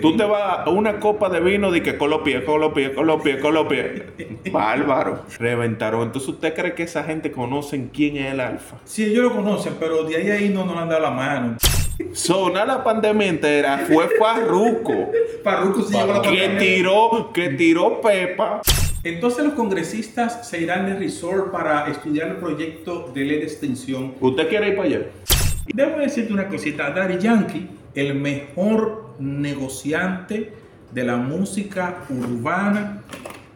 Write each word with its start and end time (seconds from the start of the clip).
Tú 0.00 0.16
te 0.16 0.24
vas 0.24 0.66
a 0.66 0.70
una 0.70 0.98
copa 0.98 1.28
de 1.28 1.40
vino 1.40 1.70
de 1.70 1.82
que 1.82 1.96
colopie, 1.96 2.44
colopie, 2.44 2.92
colopie, 2.92 3.38
colopie. 3.38 4.04
Bárbaro. 4.52 5.22
Reventaron. 5.38 6.02
Entonces, 6.02 6.28
¿usted 6.30 6.54
cree 6.54 6.74
que 6.74 6.82
esa 6.84 7.04
gente 7.04 7.30
conocen 7.30 7.90
quién 7.92 8.16
es 8.16 8.32
el 8.32 8.40
alfa? 8.40 8.76
Sí, 8.84 9.04
ellos 9.04 9.24
lo 9.24 9.34
conocen, 9.36 9.74
pero 9.78 10.04
de 10.04 10.16
ahí 10.16 10.30
a 10.30 10.34
ahí 10.34 10.48
no 10.48 10.64
nos 10.64 10.76
han 10.76 10.88
dado 10.88 11.02
la 11.02 11.10
mano. 11.10 11.56
Sonar 12.12 12.66
la 12.66 12.82
pandemia 12.82 13.28
entera 13.28 13.78
fue 13.86 14.08
Farruco. 14.18 15.10
Farruko 15.44 15.82
sí 15.82 15.94
llevó 15.94 16.14
la 16.14 16.22
que 16.22 16.28
pandemia. 16.28 16.58
tiró, 16.58 17.30
que 17.32 17.48
tiró 17.50 18.00
Pepa. 18.00 18.62
Entonces 19.04 19.44
los 19.44 19.54
congresistas 19.54 20.48
se 20.48 20.60
irán 20.60 20.86
de 20.86 20.94
resort 20.94 21.50
para 21.52 21.88
estudiar 21.88 22.28
el 22.28 22.36
proyecto 22.36 23.10
de 23.14 23.24
ley 23.24 23.38
de 23.38 23.44
extensión. 23.44 24.14
¿Usted 24.20 24.48
quiere 24.48 24.68
ir 24.68 24.76
para 24.76 24.88
allá? 24.88 25.00
Debo 25.72 25.98
decirte 25.98 26.32
una 26.32 26.48
cosita, 26.48 26.90
Daddy 26.90 27.18
Yankee, 27.18 27.68
el 27.94 28.14
mejor 28.14 29.09
negociante 29.20 30.54
de 30.92 31.04
la 31.04 31.16
música 31.16 31.98
urbana, 32.08 33.02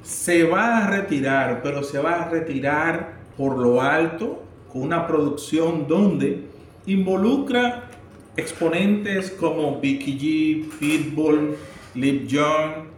se 0.03 0.45
va 0.45 0.79
a 0.79 0.91
retirar, 0.91 1.63
pero 1.63 1.83
se 1.83 1.99
va 1.99 2.23
a 2.23 2.29
retirar 2.29 3.15
por 3.37 3.59
lo 3.59 3.81
alto, 3.81 4.45
con 4.73 4.83
una 4.83 5.07
producción 5.07 5.87
donde 5.89 6.47
involucra 6.87 7.85
exponentes 8.37 9.31
como 9.31 9.81
Vicky 9.81 10.19
G, 10.19 10.79
Pitbull, 10.79 11.57
Lip 11.95 12.29
Jon, 12.31 12.89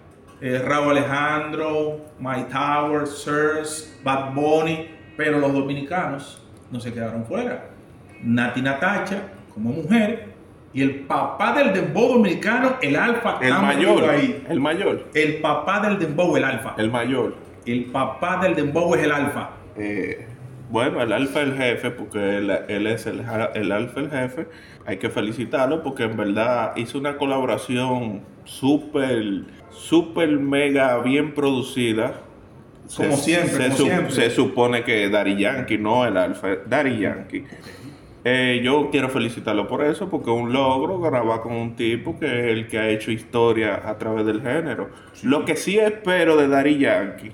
eh, 0.41 0.59
Raúl 0.59 0.98
Alejandro, 0.98 2.01
My 2.19 2.45
Tower, 2.51 3.07
Sirs, 3.07 3.98
Bad 4.02 4.35
Bunny, 4.35 4.88
pero 5.16 5.38
los 5.38 5.52
dominicanos 5.52 6.43
no 6.71 6.80
se 6.80 6.93
quedaron 6.93 7.24
fuera. 7.24 7.71
Nati 8.23 8.62
Natacha 8.62 9.23
como 9.52 9.71
mujer 9.71 10.35
y 10.77 10.83
el 10.83 10.95
papá 11.07 11.55
del 11.55 11.73
dembow 11.73 12.09
dominicano, 12.16 12.77
el 12.83 12.97
alfa, 12.97 13.39
El 13.41 13.55
mayor. 13.55 14.11
ahí. 14.11 14.45
El 14.47 14.61
mayor. 14.61 15.07
El 15.15 15.37
papá 15.41 15.80
del 15.80 15.99
dembow, 15.99 16.37
el 16.37 16.45
alfa. 16.45 16.75
El 16.77 16.91
mayor. 16.91 17.35
El 17.65 17.87
papá 17.87 18.37
del 18.43 18.55
dembow 18.55 18.95
es 18.95 19.02
el 19.02 19.10
alfa. 19.10 19.51
Eh, 19.79 20.27
bueno, 20.68 21.01
el 21.01 21.13
alfa 21.15 21.41
el 21.41 21.57
jefe, 21.57 21.91
porque 21.91 22.37
él, 22.37 22.51
él 22.68 22.87
es 22.88 23.07
el, 23.07 23.21
alfa 23.73 24.01
el 24.01 24.10
jefe. 24.10 24.49
Hay 24.85 24.99
que 24.99 25.09
felicitarlo 25.09 25.83
porque 25.83 26.02
en 26.05 26.16
verdad 26.16 26.73
hizo 26.77 26.99
una 26.99 27.16
colaboración 27.16 28.21
súper, 28.45 29.45
súper 29.71 30.29
mega 30.38 30.99
bien 30.99 31.33
producida. 31.33 32.21
Como 32.95 33.16
siempre, 33.16 33.65
como 33.68 33.77
su- 33.79 33.85
siempre. 33.87 34.13
se 34.13 34.30
supone 34.30 34.85
que 34.85 35.09
Daddy 35.09 35.37
Yankee, 35.38 35.79
no 35.79 36.05
el 36.05 36.18
alfa, 36.18 36.49
Daddy 36.66 36.99
Yankee. 36.99 37.45
Eh, 38.29 38.60
yo 38.65 38.88
quiero 38.91 39.09
felicitarlo 39.09 39.69
por 39.69 39.85
eso, 39.85 40.10
porque 40.10 40.32
es 40.32 40.37
un 40.37 40.52
logro 40.52 40.99
grabar 41.01 41.43
con 41.43 41.52
un 41.52 41.77
tipo 41.77 42.19
que 42.19 42.27
es 42.27 42.46
el 42.59 42.66
que 42.66 42.77
ha 42.77 42.88
hecho 42.88 43.13
historia 43.13 43.88
a 43.88 43.99
través 43.99 44.27
del 44.27 44.43
género. 44.43 44.91
Lo 45.23 45.45
que 45.45 45.55
sí 45.55 45.79
espero 45.79 46.37
de 46.37 46.49
Daddy 46.49 46.77
Yankee, 46.79 47.30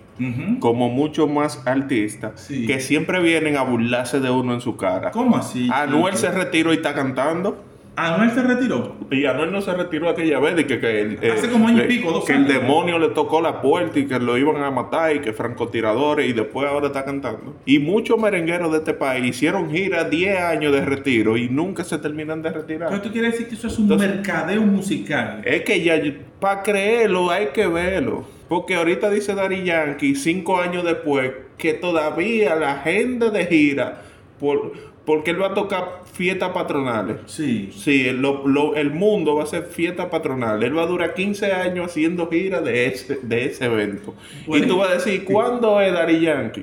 como 0.61 0.91
muchos 0.91 1.31
más 1.31 1.67
artistas, 1.67 2.39
Sí. 2.43 2.67
que 2.67 2.79
siempre 2.81 3.21
vienen 3.23 3.57
a 3.57 3.63
burlarse 3.63 4.21
de 4.21 4.29
uno 4.31 4.53
en 4.53 4.61
su 4.61 4.77
cara. 4.77 5.13
¿Cómo 5.13 5.39
así? 5.39 5.71
Anuel 5.73 6.15
se 6.17 6.31
retiró 6.31 6.75
y 6.75 6.77
está 6.77 6.93
cantando. 6.93 7.65
Anuel 7.95 8.31
se 8.31 8.43
retiró. 8.43 8.97
Y 9.11 9.27
Anuel 9.27 9.53
no 9.53 9.61
se 9.61 9.73
retiró 9.75 10.09
aquella 10.09 10.41
vez 10.41 10.57
de 10.57 10.67
que, 10.67 10.81
que 10.81 11.01
el, 11.03 11.31
Hace 11.31 11.51
como 11.51 11.69
año 11.69 11.85
y 11.85 11.89
pico, 11.89 12.11
dos 12.11 12.25
que 12.25 12.33
años. 12.33 12.49
el 12.49 12.61
demonio 12.61 12.99
le 12.99 13.09
tocó 13.09 13.41
la 13.43 13.61
puerta 13.61 13.99
y 13.99 14.07
que 14.07 14.19
lo 14.19 14.39
iban 14.39 14.63
a 14.63 14.71
matar 14.71 15.15
y 15.15 15.21
que 15.21 15.33
francotiradores 15.35 16.27
y 16.29 16.33
después 16.33 16.67
ahora 16.69 16.87
está 16.87 17.05
cantando. 17.05 17.55
Y 17.67 17.79
muchos 17.81 18.19
merengueros 18.19 18.73
de 18.73 18.79
este 18.79 18.95
país 18.95 19.25
hicieron 19.27 19.71
gira 19.71 20.05
10 20.05 20.41
años 20.41 20.73
de 20.73 20.85
retiro 20.85 21.37
y 21.37 21.49
nunca 21.51 21.85
se 21.85 21.99
terminan 21.99 22.41
de 22.41 22.51
retirar. 22.51 22.89
Entonces 22.89 23.03
tú 23.03 23.13
quieres 23.13 23.33
decir 23.33 23.49
que 23.49 23.55
eso 23.57 23.67
es 23.67 23.77
un 23.79 23.85
Entonces- 23.85 24.09
mercadeo 24.09 24.63
musical. 24.63 25.43
Es 25.45 25.61
que 25.63 25.83
ya, 25.83 26.01
para 26.41 26.63
creerlo 26.63 27.31
hay 27.31 27.49
que 27.49 27.67
verlo. 27.67 28.25
Porque 28.49 28.75
ahorita 28.75 29.11
dice 29.11 29.35
Daddy 29.35 29.65
Yankee, 29.65 30.15
cinco 30.15 30.59
años 30.61 30.85
después, 30.85 31.31
que 31.59 31.75
todavía 31.75 32.55
la 32.55 32.73
agenda 32.73 33.31
de 33.31 33.47
gira, 33.47 34.03
por, 34.41 34.73
porque 35.05 35.33
él 35.33 35.43
va 35.43 35.49
a 35.49 35.55
tocar 35.55 36.03
fiestas 36.13 36.51
patronales. 36.51 37.17
Sí. 37.27 37.71
Sí, 37.77 38.07
el, 38.09 38.21
lo- 38.23 38.47
lo- 38.47 38.75
el 38.77 38.91
mundo 38.91 39.35
va 39.37 39.43
a 39.45 39.47
ser 39.47 39.65
fiesta 39.65 40.11
patronal. 40.11 40.63
Él 40.63 40.77
va 40.77 40.83
a 40.83 40.87
durar 40.87 41.15
15 41.15 41.53
años 41.53 41.87
haciendo 41.87 42.29
gira 42.29 42.61
de 42.61 42.87
ese, 42.87 43.19
de 43.23 43.47
ese 43.47 43.65
evento. 43.65 44.15
Bueno. 44.47 44.65
y 44.65 44.69
tú 44.69 44.77
vas 44.79 44.91
a 44.91 44.95
decir, 44.95 45.25
¿cuándo 45.25 45.81
es 45.81 45.93
Daddy 45.93 46.21
Yankee? 46.21 46.63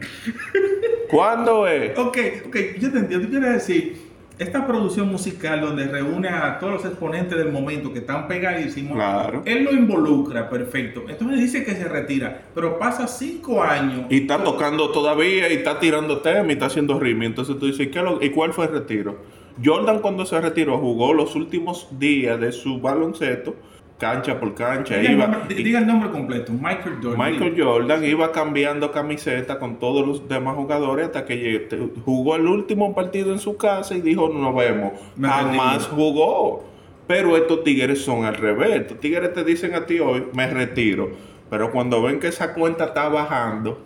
¿Cuándo 1.10 1.68
es? 1.68 1.98
Ok, 1.98 2.18
ok, 2.48 2.56
yo 2.80 2.92
te 2.92 3.00
entiendo. 3.00 3.26
Tú 3.26 3.32
quieres 3.32 3.54
decir, 3.54 4.09
esta 4.40 4.66
producción 4.66 5.10
musical 5.10 5.60
donde 5.62 5.86
reúne 5.88 6.30
a 6.30 6.58
todos 6.60 6.74
los 6.74 6.86
exponentes 6.86 7.38
del 7.38 7.52
momento 7.52 7.92
que 7.92 8.00
están 8.00 8.28
pegadísimos, 8.28 8.94
Claro. 8.96 9.42
él 9.46 9.66
lo 9.66 9.72
involucra, 9.74 10.50
perfecto. 10.50 11.04
Entonces 11.10 11.40
dice 11.42 11.64
que 11.66 11.76
se 11.76 11.84
retira, 11.84 12.44
pero 12.56 12.80
pasa 12.80 13.06
cinco 13.08 13.62
años. 13.62 14.06
Y 14.10 14.22
está 14.22 14.42
tocando 14.44 14.90
todavía 14.92 15.50
y 15.52 15.56
está 15.58 15.80
tirando 15.80 16.20
tema 16.20 16.48
y 16.48 16.54
está 16.54 16.68
haciendo 16.68 16.98
ritmo. 17.00 17.24
Entonces 17.24 17.60
tú 17.60 17.66
dices, 17.68 17.90
¿qué 17.90 18.02
lo- 18.02 18.22
¿y 18.24 18.30
cuál 18.30 18.54
fue 18.54 18.66
el 18.66 18.72
retiro? 18.72 19.18
Jordan 19.64 20.00
cuando 20.00 20.26
se 20.26 20.40
retiró 20.40 20.78
jugó 20.78 21.14
los 21.14 21.36
últimos 21.36 21.88
días 22.00 22.40
de 22.40 22.54
su 22.54 22.80
baloncesto, 22.80 23.56
cancha 24.00 24.40
por 24.40 24.56
cancha. 24.56 24.98
Diga 24.98 25.10
el, 25.12 25.18
Iba, 25.18 25.28
nombre, 25.28 25.56
y- 25.60 25.64
diga 25.64 25.80
el 25.80 25.86
nombre 25.88 26.10
completo, 26.10 26.52
Michael 26.54 26.96
Jordan. 27.04 27.32
Michael 27.32 27.56
Jordan 27.62 28.04
iba 28.06 28.32
cambiando 28.32 28.92
camiseta 28.92 29.60
con 29.60 29.78
todos 29.78 30.08
los 30.08 30.28
demás 30.28 30.56
jugadores 30.56 31.06
hasta 31.08 31.26
que 31.26 31.68
jugó 32.06 32.36
el 32.36 32.48
último 32.48 32.96
partido 32.96 33.32
en 33.32 33.40
su 33.40 33.58
casa 33.58 33.96
y 33.96 34.02
dijo, 34.02 34.30
nos 34.30 34.56
vemos. 34.56 34.94
Me 35.16 35.28
Jamás 35.28 35.84
retiro. 35.84 35.96
jugó. 35.96 36.70
Pero 37.06 37.36
estos 37.36 37.64
tigres 37.64 38.02
son 38.04 38.24
al 38.26 38.36
revés. 38.36 38.70
Estos 38.82 39.00
tigres 39.00 39.34
te 39.34 39.44
dicen 39.44 39.74
a 39.74 39.86
ti 39.86 40.00
hoy, 40.00 40.26
me 40.34 40.46
retiro. 40.48 41.10
Pero 41.50 41.72
cuando 41.72 42.02
ven 42.04 42.20
que 42.20 42.28
esa 42.28 42.54
cuenta 42.54 42.86
está 42.86 43.10
bajando, 43.10 43.84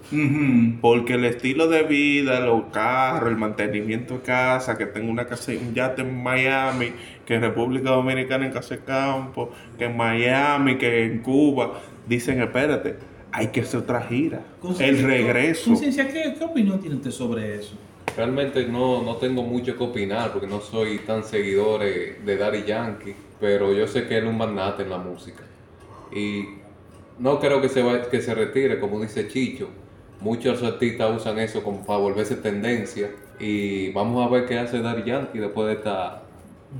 porque 0.81 1.13
el 1.13 1.23
estilo 1.23 1.67
de 1.67 1.83
vida, 1.83 2.41
los 2.41 2.65
carros, 2.73 3.29
el 3.29 3.37
mantenimiento 3.37 4.15
de 4.15 4.21
casa, 4.21 4.77
que 4.77 4.85
tengo 4.85 5.09
una 5.09 5.25
casa, 5.25 5.53
un 5.53 5.73
yate 5.73 6.01
en 6.01 6.21
Miami, 6.21 6.91
que 7.25 7.35
en 7.35 7.41
República 7.41 7.91
Dominicana 7.91 8.45
en 8.45 8.51
Casa 8.51 8.75
de 8.75 8.81
Campo, 8.81 9.51
que 9.77 9.85
en 9.85 9.95
Miami, 9.95 10.77
que 10.77 11.05
en 11.05 11.19
Cuba, 11.19 11.79
dicen, 12.05 12.41
espérate, 12.41 12.97
hay 13.31 13.47
que 13.47 13.61
hacer 13.61 13.79
otra 13.79 14.01
gira. 14.01 14.41
El 14.79 15.01
regreso. 15.01 15.69
Conciencia, 15.69 16.07
¿qué, 16.07 16.35
¿qué 16.37 16.43
opinión 16.43 16.81
tiene 16.81 16.97
usted 16.97 17.11
sobre 17.11 17.55
eso? 17.55 17.75
Realmente 18.17 18.67
no, 18.67 19.01
no 19.03 19.15
tengo 19.15 19.41
mucho 19.41 19.77
que 19.77 19.83
opinar 19.83 20.33
porque 20.33 20.47
no 20.47 20.59
soy 20.59 20.99
tan 20.99 21.23
seguidor 21.23 21.79
de 21.79 22.37
Daddy 22.37 22.63
Yankee, 22.63 23.15
pero 23.39 23.73
yo 23.73 23.87
sé 23.87 24.05
que 24.05 24.17
él 24.17 24.25
es 24.25 24.29
un 24.29 24.37
magnate 24.37 24.83
en 24.83 24.89
la 24.89 24.97
música. 24.97 25.43
Y 26.13 26.62
no 27.19 27.39
creo 27.39 27.61
que 27.61 27.69
se, 27.69 27.81
va- 27.83 28.01
que 28.09 28.21
se 28.21 28.33
retire, 28.33 28.79
como 28.79 28.99
dice 29.01 29.27
Chicho. 29.27 29.69
Muchos 30.19 30.63
artistas 30.63 31.17
usan 31.17 31.39
eso 31.39 31.63
como 31.63 31.85
para 31.85 31.99
volverse 31.99 32.35
tendencia. 32.37 33.09
Y 33.39 33.91
vamos 33.91 34.25
a 34.25 34.29
ver 34.29 34.45
qué 34.45 34.57
hace 34.59 34.81
Daddy 34.81 35.03
Yankee 35.09 35.39
después 35.39 35.67
de 35.67 35.73
esta. 35.73 36.23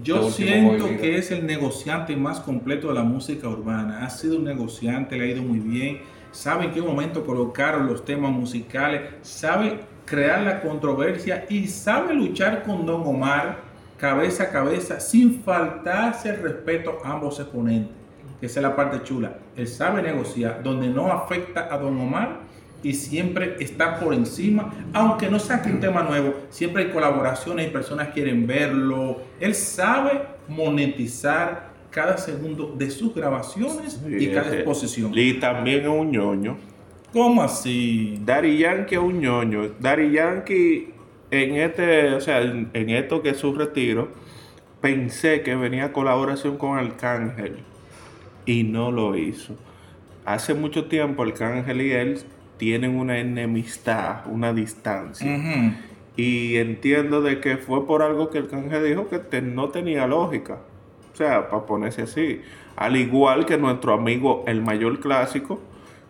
Yo 0.02 0.16
este 0.16 0.28
último 0.28 0.48
siento 0.50 0.72
movimiento. 0.72 1.02
que 1.02 1.18
es 1.18 1.32
el 1.32 1.46
negociante 1.46 2.16
más 2.16 2.40
completo 2.40 2.88
de 2.88 2.94
la 2.96 3.04
música 3.04 3.48
urbana. 3.48 4.06
Ha 4.06 4.10
sido 4.10 4.38
un 4.38 4.44
negociante, 4.46 5.18
le 5.18 5.26
ha 5.26 5.28
ido 5.28 5.44
muy 5.44 5.60
bien. 5.60 6.00
Sabe 6.32 6.66
en 6.66 6.72
qué 6.72 6.82
momento 6.82 7.26
colocar 7.26 7.80
los 7.82 8.04
temas 8.06 8.32
musicales, 8.32 9.02
sabe 9.22 9.82
crear 10.06 10.42
la 10.42 10.62
controversia 10.62 11.46
y 11.50 11.68
sabe 11.68 12.14
luchar 12.16 12.64
con 12.64 12.86
Don 12.86 13.02
Omar 13.06 13.60
cabeza 13.98 14.44
a 14.46 14.50
cabeza 14.50 15.00
sin 15.00 15.44
faltarse 15.44 16.30
el 16.30 16.42
respeto 16.42 16.98
a 17.04 17.12
ambos 17.14 17.40
exponentes. 17.40 17.96
Que 18.44 18.48
esa 18.48 18.60
es 18.60 18.64
la 18.64 18.76
parte 18.76 19.02
chula. 19.04 19.38
Él 19.56 19.70
sabe 19.70 20.02
negociar 20.02 20.64
donde 20.64 20.90
no 20.90 21.10
afecta 21.14 21.74
a 21.74 21.78
Don 21.78 21.98
Omar 21.98 22.42
y 22.84 22.92
siempre 22.94 23.56
está 23.62 24.02
por 24.02 24.14
encima, 24.14 24.74
aunque 24.92 25.30
no 25.30 25.40
saque 25.40 25.70
un 25.70 25.80
tema 25.80 26.04
nuevo, 26.04 26.34
siempre 26.50 26.84
hay 26.84 26.90
colaboraciones 26.90 27.68
y 27.68 27.70
personas 27.70 28.10
quieren 28.10 28.46
verlo. 28.46 29.22
Él 29.40 29.56
sabe 29.56 30.24
monetizar 30.50 31.70
cada 31.90 32.18
segundo 32.18 32.76
de 32.78 32.92
sus 32.92 33.16
grabaciones 33.16 34.02
y 34.06 34.28
cada 34.28 34.54
exposición. 34.54 35.14
Y 35.16 35.36
también 35.36 35.84
es 35.84 35.88
un 35.88 36.12
ñoño. 36.12 36.58
¿Cómo 37.14 37.44
así? 37.44 38.20
Daddy 38.26 38.58
Yankee 38.58 38.96
es 38.96 39.02
un 39.02 39.22
ñoño. 39.22 39.70
Daddy 39.80 40.12
Yankee, 40.12 40.92
en 41.32 41.56
este, 41.56 42.14
o 42.16 42.20
sea, 42.20 42.42
en, 42.42 42.70
en 42.74 42.90
esto 42.90 43.22
que 43.22 43.30
es 43.30 43.38
su 43.38 43.54
retiro, 43.56 44.10
pensé 44.82 45.44
que 45.44 45.56
venía 45.56 45.94
colaboración 45.94 46.58
con 46.58 46.78
Arcángel 46.78 47.64
y 48.46 48.64
no 48.64 48.92
lo 48.92 49.16
hizo. 49.18 49.56
Hace 50.26 50.54
mucho 50.54 50.86
tiempo 50.86 51.24
Arcángel 51.24 51.82
y 51.82 51.92
él 51.92 52.20
tienen 52.58 52.96
una 52.98 53.20
enemistad, 53.20 54.26
una 54.28 54.54
distancia. 54.54 55.76
Y 56.16 56.58
entiendo 56.58 57.22
de 57.22 57.40
que 57.40 57.58
fue 57.58 57.86
por 57.88 58.02
algo 58.04 58.30
que 58.30 58.38
Arcángel 58.40 58.86
dijo 58.86 59.10
que 59.10 59.20
te- 59.20 59.42
no 59.42 59.70
tenía 59.70 60.06
lógica. 60.08 60.60
O 61.12 61.16
sea, 61.16 61.50
para 61.50 61.66
ponerse 61.66 62.04
así. 62.04 62.42
Al 62.76 62.96
igual 62.96 63.46
que 63.46 63.58
nuestro 63.58 63.94
amigo 63.94 64.44
el 64.48 64.62
mayor 64.62 65.00
clásico, 65.00 65.60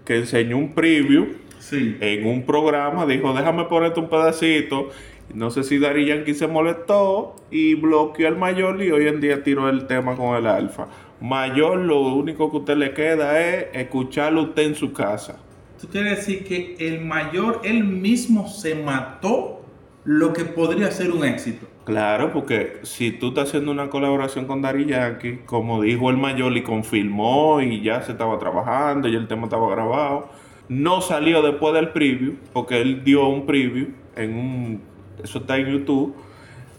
que 0.05 0.17
enseñó 0.17 0.57
un 0.57 0.73
preview 0.73 1.27
Sí. 1.59 1.97
en 2.01 2.27
un 2.27 2.45
programa, 2.45 3.05
dijo, 3.05 3.33
déjame 3.33 3.63
ponerte 3.65 3.99
un 4.01 4.09
pedacito. 4.09 4.89
No 5.33 5.49
sé 5.49 5.63
si 5.63 5.79
Dari 5.79 6.05
Yankee 6.05 6.33
se 6.33 6.47
molestó 6.47 7.35
y 7.49 7.75
bloqueó 7.75 8.27
al 8.27 8.37
mayor 8.37 8.81
y 8.83 8.91
hoy 8.91 9.07
en 9.07 9.21
día 9.21 9.43
tiró 9.43 9.69
el 9.69 9.87
tema 9.87 10.15
con 10.17 10.35
el 10.35 10.45
alfa. 10.45 10.87
Mayor 11.23 11.77
lo 11.77 12.01
único 12.01 12.51
que 12.51 12.57
a 12.57 12.59
usted 12.59 12.75
le 12.75 12.93
queda 12.93 13.39
es 13.39 13.67
escucharlo 13.73 14.43
usted 14.43 14.63
en 14.63 14.75
su 14.75 14.91
casa. 14.91 15.37
Tú 15.79 15.87
quieres 15.87 16.17
decir 16.17 16.43
que 16.43 16.75
el 16.79 16.99
mayor, 16.99 17.61
él 17.63 17.85
mismo 17.85 18.49
se 18.49 18.75
mató 18.75 19.61
lo 20.03 20.33
que 20.33 20.43
podría 20.43 20.91
ser 20.91 21.11
un 21.11 21.23
éxito. 21.23 21.65
Claro, 21.85 22.33
porque 22.33 22.79
si 22.83 23.11
tú 23.11 23.29
estás 23.29 23.47
haciendo 23.47 23.71
una 23.71 23.89
colaboración 23.89 24.45
con 24.45 24.61
Dari 24.61 24.85
Yankee, 24.85 25.39
como 25.45 25.81
dijo 25.81 26.09
el 26.09 26.17
mayor 26.17 26.57
y 26.57 26.63
confirmó 26.63 27.61
y 27.61 27.81
ya 27.81 28.01
se 28.01 28.11
estaba 28.11 28.37
trabajando 28.37 29.07
y 29.07 29.15
el 29.15 29.27
tema 29.29 29.45
estaba 29.45 29.69
grabado, 29.69 30.29
no 30.67 30.99
salió 30.99 31.41
después 31.41 31.73
del 31.73 31.89
preview, 31.89 32.35
porque 32.51 32.81
él 32.81 33.01
dio 33.05 33.29
un 33.29 33.45
preview 33.45 33.93
en 34.17 34.35
un, 34.35 34.81
eso 35.23 35.39
está 35.39 35.55
en 35.55 35.71
YouTube, 35.71 36.13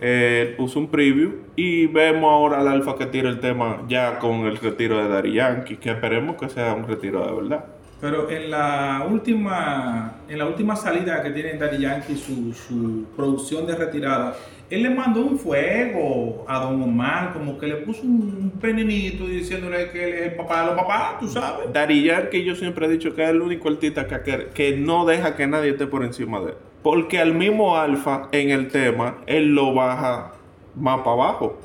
eh, 0.00 0.46
él 0.48 0.56
puso 0.56 0.78
un 0.78 0.88
preview 0.88 1.32
y 1.56 1.86
vemos 1.86 2.30
ahora 2.30 2.60
al 2.60 2.68
Alfa 2.68 2.96
que 2.96 3.06
tira 3.06 3.28
el 3.28 3.40
tema 3.40 3.82
ya 3.88 4.18
con 4.18 4.46
el 4.46 4.56
retiro 4.56 4.98
de 4.98 5.08
Dari 5.08 5.34
Yankee, 5.34 5.76
que 5.76 5.90
esperemos 5.90 6.36
que 6.36 6.48
sea 6.48 6.74
un 6.74 6.86
retiro 6.86 7.24
de 7.26 7.42
verdad. 7.42 7.64
Pero 8.00 8.28
en 8.28 8.50
la 8.50 9.06
última, 9.10 10.16
en 10.28 10.38
la 10.38 10.46
última 10.46 10.76
salida 10.76 11.22
que 11.22 11.30
tiene 11.30 11.54
Daddy 11.54 11.78
Yankee, 11.78 12.16
su, 12.16 12.52
su 12.52 13.06
producción 13.16 13.66
de 13.66 13.76
retirada, 13.76 14.36
él 14.68 14.82
le 14.82 14.90
mandó 14.90 15.22
un 15.22 15.38
fuego 15.38 16.44
a 16.48 16.58
Don 16.58 16.82
Omar, 16.82 17.32
como 17.32 17.58
que 17.58 17.66
le 17.66 17.76
puso 17.76 18.02
un 18.02 18.52
penenito 18.60 19.26
diciéndole 19.26 19.90
que 19.90 20.04
él 20.04 20.14
es 20.14 20.22
el 20.32 20.34
papá 20.34 20.60
de 20.60 20.66
los 20.66 20.74
papás, 20.74 21.20
tú 21.20 21.28
sabes. 21.28 21.72
Dari 21.72 22.04
Yankee 22.04 22.44
yo 22.44 22.54
siempre 22.54 22.84
he 22.86 22.88
dicho 22.90 23.14
que 23.14 23.22
es 23.22 23.30
el 23.30 23.40
único 23.40 23.68
artista 23.68 24.06
que, 24.06 24.48
que 24.52 24.76
no 24.76 25.06
deja 25.06 25.36
que 25.36 25.46
nadie 25.46 25.70
esté 25.70 25.86
por 25.86 26.04
encima 26.04 26.40
de 26.40 26.50
él. 26.50 26.56
Porque 26.84 27.18
al 27.18 27.32
mismo 27.32 27.78
Alfa 27.78 28.28
en 28.30 28.50
el 28.50 28.68
tema, 28.68 29.16
él 29.24 29.54
lo 29.54 29.72
baja 29.72 30.34
más 30.76 30.98
para 30.98 31.12
abajo. 31.12 31.58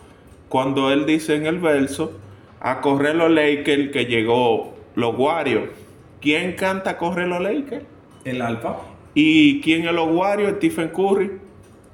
Cuando 0.48 0.94
él 0.94 1.06
dice 1.06 1.36
en 1.36 1.46
el 1.46 1.60
verso, 1.60 2.18
a 2.62 2.80
correr 2.80 3.16
los 3.16 3.30
Lakers 3.30 3.92
que 3.92 4.06
llegó 4.06 4.74
los 4.96 5.20
Warriors. 5.20 5.72
¿Quién 6.22 6.54
canta 6.54 6.98
Corre 6.98 7.28
los 7.28 7.42
Lakers? 7.42 7.84
El 8.24 8.42
Alfa. 8.42 8.78
¿Y 9.14 9.60
quién 9.60 9.86
es 9.86 9.94
los 9.94 10.10
Warriors? 10.10 10.56
Stephen 10.56 10.88
Curry. 10.88 11.32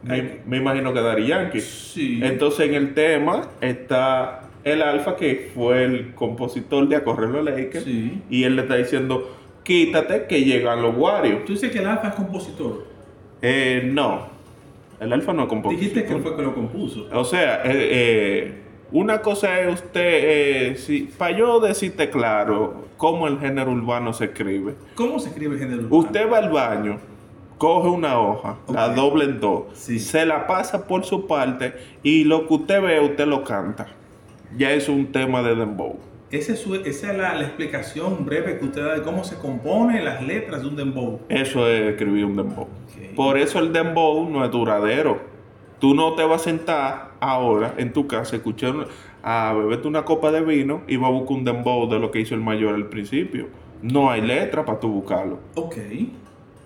Me, 0.03 0.41
me 0.45 0.57
imagino 0.57 0.93
que 0.93 1.01
Dari 1.01 1.25
Yankee. 1.25 1.61
Sí. 1.61 2.19
Entonces 2.21 2.69
en 2.69 2.75
el 2.75 2.93
tema 2.93 3.49
está 3.59 4.49
el 4.63 4.83
Alfa 4.83 5.15
que 5.15 5.49
fue 5.55 5.83
el 5.83 6.13
compositor 6.13 6.87
de 6.87 6.97
A 6.97 7.03
Correr 7.03 7.29
los 7.31 7.43
Lakers. 7.43 7.85
Sí. 7.85 8.21
Y 8.29 8.43
él 8.43 8.55
le 8.55 8.61
está 8.61 8.75
diciendo, 8.75 9.35
quítate 9.63 10.27
que 10.27 10.43
llegan 10.43 10.83
los 10.83 10.95
Warriors. 10.95 11.43
Tú 11.45 11.53
dices 11.53 11.71
que 11.71 11.79
el 11.79 11.87
Alfa 11.87 12.09
es 12.09 12.13
compositor. 12.13 12.94
Eh, 13.41 13.89
no, 13.91 14.27
el 14.99 15.11
Alfa 15.13 15.33
no 15.33 15.43
es 15.43 15.49
compositor. 15.49 15.79
Dijiste 15.79 16.05
que 16.05 16.19
fue 16.21 16.35
que 16.35 16.41
lo 16.41 16.53
compuso. 16.53 17.07
O 17.13 17.23
sea, 17.25 17.61
eh, 17.65 17.71
eh, 17.73 18.61
una 18.91 19.21
cosa 19.21 19.59
es 19.61 19.73
usted, 19.73 19.91
eh, 20.71 20.75
si, 20.77 21.01
para 21.17 21.37
yo 21.37 21.59
decirte 21.59 22.09
claro 22.09 22.85
cómo 22.97 23.27
el 23.27 23.39
género 23.39 23.71
urbano 23.71 24.13
se 24.13 24.25
escribe. 24.25 24.75
¿Cómo 24.95 25.19
se 25.19 25.29
escribe 25.29 25.55
el 25.55 25.59
género 25.59 25.79
urbano? 25.83 25.95
Usted 25.97 26.31
va 26.31 26.37
al 26.37 26.49
baño, 26.49 26.99
coge 27.57 27.89
una 27.89 28.19
hoja, 28.19 28.57
la 28.71 28.89
doble 28.89 29.25
en 29.25 29.39
dos, 29.39 29.63
Sí. 29.73 29.99
se 29.99 30.25
la 30.25 30.47
pasa 30.47 30.87
por 30.87 31.03
su 31.03 31.27
parte 31.27 31.73
y 32.03 32.23
lo 32.23 32.47
que 32.47 32.53
usted 32.53 32.81
ve, 32.81 32.99
usted 33.01 33.27
lo 33.27 33.43
canta. 33.43 33.87
Ya 34.57 34.71
es 34.71 34.87
un 34.87 35.11
tema 35.11 35.41
de 35.41 35.55
dembow. 35.55 35.99
Esa 36.35 36.53
es, 36.53 36.59
su- 36.59 36.75
esa 36.75 37.11
es 37.11 37.17
la, 37.17 37.33
la 37.35 37.41
explicación 37.43 38.25
breve 38.25 38.57
que 38.57 38.65
usted 38.65 38.83
da 38.83 38.95
de 38.95 39.01
cómo 39.03 39.23
se 39.23 39.37
compone 39.37 40.03
las 40.03 40.21
letras 40.21 40.61
de 40.61 40.67
un 40.67 40.75
dembow. 40.75 41.21
Eso 41.29 41.67
es 41.69 41.91
escribir 41.91 42.25
un 42.25 42.35
dembow. 42.35 42.67
Por 43.15 43.37
eso 43.37 43.59
el 43.59 43.71
dembow 43.71 44.29
no 44.29 44.43
es 44.43 44.51
duradero. 44.51 45.19
Tú 45.79 45.93
no 45.93 46.13
te 46.15 46.23
vas 46.23 46.41
a 46.41 46.43
sentar 46.45 47.11
ahora 47.19 47.73
en 47.77 47.93
tu 47.93 48.07
casa 48.07 48.35
escuchar 48.35 48.73
a 49.23 49.53
beberte 49.53 49.87
una 49.87 50.03
copa 50.03 50.31
de 50.31 50.41
vino 50.41 50.81
y 50.87 50.97
vas 50.97 51.09
a 51.09 51.13
buscar 51.13 51.37
un 51.37 51.43
dembow 51.45 51.89
de 51.89 51.99
lo 51.99 52.11
que 52.11 52.19
hizo 52.19 52.35
el 52.35 52.41
mayor 52.41 52.75
al 52.75 52.87
principio. 52.87 53.47
No 53.81 54.09
hay 54.09 54.21
letra 54.21 54.65
para 54.65 54.79
tú 54.79 54.87
buscarlo. 54.89 55.39
Ok. 55.55 55.77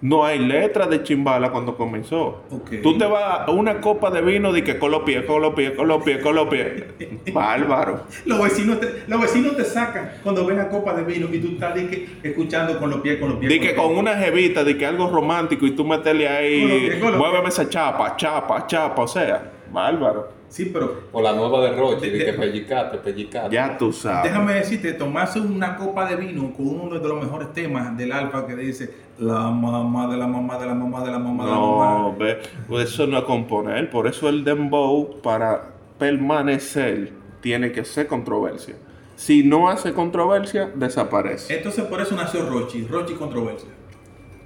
No 0.01 0.23
hay 0.23 0.39
letra 0.39 0.87
de 0.87 1.03
chimbala 1.03 1.51
cuando 1.51 1.75
comenzó. 1.75 2.43
Ok. 2.49 2.75
Tú 2.81 2.97
te 2.97 3.05
vas 3.05 3.47
a 3.47 3.51
una 3.51 3.81
copa 3.81 4.09
de 4.09 4.21
vino 4.21 4.53
de 4.53 4.63
que 4.63 4.79
con 4.79 4.91
los 4.91 5.01
pies, 5.01 5.25
con 5.25 5.41
los 5.41 5.53
pies, 5.53 5.71
con 5.71 5.87
los 5.89 6.03
pies, 6.03 6.19
con 6.19 6.35
los 6.35 6.47
pies. 6.49 6.85
Bárbaro. 7.33 8.03
Los 8.25 8.41
vecinos, 8.41 8.79
te, 8.79 9.03
los 9.07 9.19
vecinos 9.19 9.57
te 9.57 9.65
sacan 9.65 10.11
cuando 10.23 10.45
ven 10.45 10.57
la 10.57 10.69
copa 10.69 10.93
de 10.93 11.03
vino 11.03 11.27
y 11.33 11.39
tú 11.39 11.49
estás 11.49 11.73
que, 11.73 12.07
escuchando 12.23 12.79
con 12.79 12.89
los 12.89 13.01
pies, 13.01 13.19
con 13.19 13.29
los 13.29 13.39
pies. 13.39 13.51
De 13.51 13.59
que 13.59 13.75
con 13.75 13.97
una 13.97 14.15
jevita, 14.15 14.63
de 14.63 14.77
que 14.77 14.85
algo 14.85 15.09
romántico 15.09 15.65
y 15.65 15.71
tú 15.71 15.83
metele 15.83 16.29
ahí, 16.29 16.99
muéveme 17.01 17.49
esa 17.49 17.67
chapa, 17.67 18.15
chapa, 18.15 18.67
chapa, 18.67 19.01
o 19.01 19.07
sea, 19.07 19.51
bárbaro. 19.71 20.38
Sí, 20.49 20.65
pero 20.73 21.03
O 21.11 21.21
la 21.21 21.33
nueva 21.33 21.61
de 21.61 21.75
Roche, 21.75 22.09
De- 22.09 22.17
de 22.17 22.25
que 22.25 22.33
pellicate, 22.33 22.97
pellicate. 22.97 23.53
Ya 23.55 23.77
tú 23.77 23.93
sabes. 23.93 24.23
déjame 24.31 24.53
decirte, 24.55 24.93
tomarse 24.93 25.39
una 25.39 25.75
copa 25.77 26.05
de 26.09 26.15
vino 26.15 26.51
con 26.53 26.67
uno 26.67 26.99
de 26.99 27.07
los 27.07 27.23
mejores 27.23 27.53
temas 27.53 27.95
del 27.95 28.11
Alfa 28.11 28.47
que 28.47 28.55
dice 28.55 28.91
la 29.19 29.49
mamá 29.51 30.07
de 30.07 30.17
la 30.17 30.25
mamá 30.27 30.57
de 30.57 30.65
la 30.65 30.73
mamá 30.73 31.03
de 31.03 31.11
la 31.11 31.19
mamá 31.19 31.43
de 31.45 31.49
la 31.51 31.55
No, 31.55 31.77
mamá. 31.77 32.15
ve, 32.17 32.39
pues 32.67 32.89
eso 32.91 33.05
no 33.05 33.17
es 33.19 33.23
componer. 33.25 33.89
Por 33.91 34.07
eso 34.07 34.27
el 34.27 34.43
dembow, 34.43 35.21
para 35.21 35.65
permanecer, 35.99 37.11
tiene 37.41 37.71
que 37.71 37.85
ser 37.85 38.07
controversia. 38.07 38.75
Si 39.15 39.43
no 39.43 39.69
hace 39.69 39.93
controversia, 39.93 40.71
desaparece. 40.75 41.55
Entonces 41.57 41.83
por 41.85 42.01
eso 42.01 42.15
nació 42.15 42.49
Rochi, 42.49 42.85
Rochi 42.87 43.13
Controversia. 43.15 43.69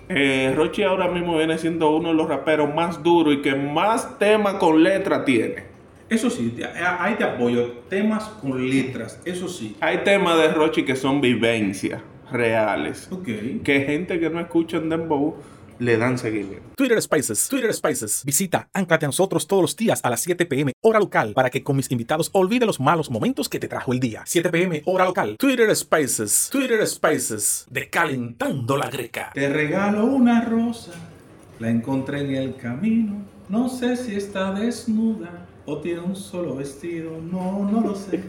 Eh, 0.09 0.53
Rochi 0.55 0.83
ahora 0.83 1.07
mismo 1.09 1.37
viene 1.37 1.57
siendo 1.57 1.95
uno 1.95 2.09
de 2.09 2.15
los 2.15 2.27
raperos 2.27 2.73
más 2.73 3.01
duros 3.03 3.35
y 3.35 3.41
que 3.41 3.55
más 3.55 4.17
temas 4.19 4.55
con 4.55 4.83
letra 4.83 5.23
tiene. 5.25 5.71
Eso 6.13 6.29
sí, 6.29 6.53
ahí 6.99 7.15
te 7.15 7.23
apoyo. 7.23 7.71
Temas 7.89 8.25
con 8.39 8.69
letras, 8.69 9.19
eso 9.25 9.47
sí. 9.47 9.75
Hay 9.79 10.03
temas 10.03 10.37
de 10.37 10.49
Rochi 10.49 10.85
que 10.85 10.95
son 10.95 11.21
vivencias 11.21 12.01
reales. 12.31 13.07
Ok. 13.11 13.25
Que 13.63 13.81
gente 13.87 14.19
que 14.19 14.29
no 14.29 14.39
escucha 14.39 14.77
en 14.77 14.89
dembow 14.89 15.35
le 15.79 15.97
dan 15.97 16.19
seguimiento. 16.19 16.69
Twitter 16.75 17.01
Spaces, 17.01 17.47
Twitter 17.49 17.73
Spaces. 17.73 18.21
Visita, 18.23 18.69
anclate 18.73 19.05
a 19.05 19.07
nosotros 19.07 19.47
todos 19.47 19.63
los 19.63 19.75
días 19.75 20.01
a 20.03 20.11
las 20.11 20.21
7 20.21 20.45
pm 20.45 20.73
hora 20.81 20.99
local 20.99 21.33
para 21.33 21.49
que 21.49 21.63
con 21.63 21.77
mis 21.77 21.89
invitados 21.91 22.29
olvide 22.33 22.67
los 22.67 22.79
malos 22.79 23.09
momentos 23.09 23.49
que 23.49 23.59
te 23.59 23.67
trajo 23.67 23.91
el 23.91 23.99
día. 23.99 24.21
7 24.23 24.51
pm 24.51 24.83
hora 24.85 25.05
local. 25.05 25.35
Twitter 25.39 25.75
Spaces, 25.75 26.49
Twitter 26.51 26.85
Spaces. 26.85 27.65
De 27.71 27.89
calentando 27.89 28.77
la 28.77 28.87
greca. 28.91 29.31
Te 29.33 29.49
regalo 29.49 30.05
una 30.05 30.41
rosa, 30.41 30.91
la 31.57 31.71
encontré 31.71 32.21
en 32.21 32.35
el 32.35 32.55
camino. 32.55 33.15
No 33.49 33.67
sé 33.67 33.97
si 33.97 34.15
está 34.15 34.53
desnuda 34.53 35.47
o 35.65 35.77
tiene 35.77 36.01
un 36.01 36.15
solo 36.15 36.55
vestido, 36.55 37.11
no, 37.21 37.69
no 37.69 37.81
lo 37.81 37.95
sé. 37.95 38.23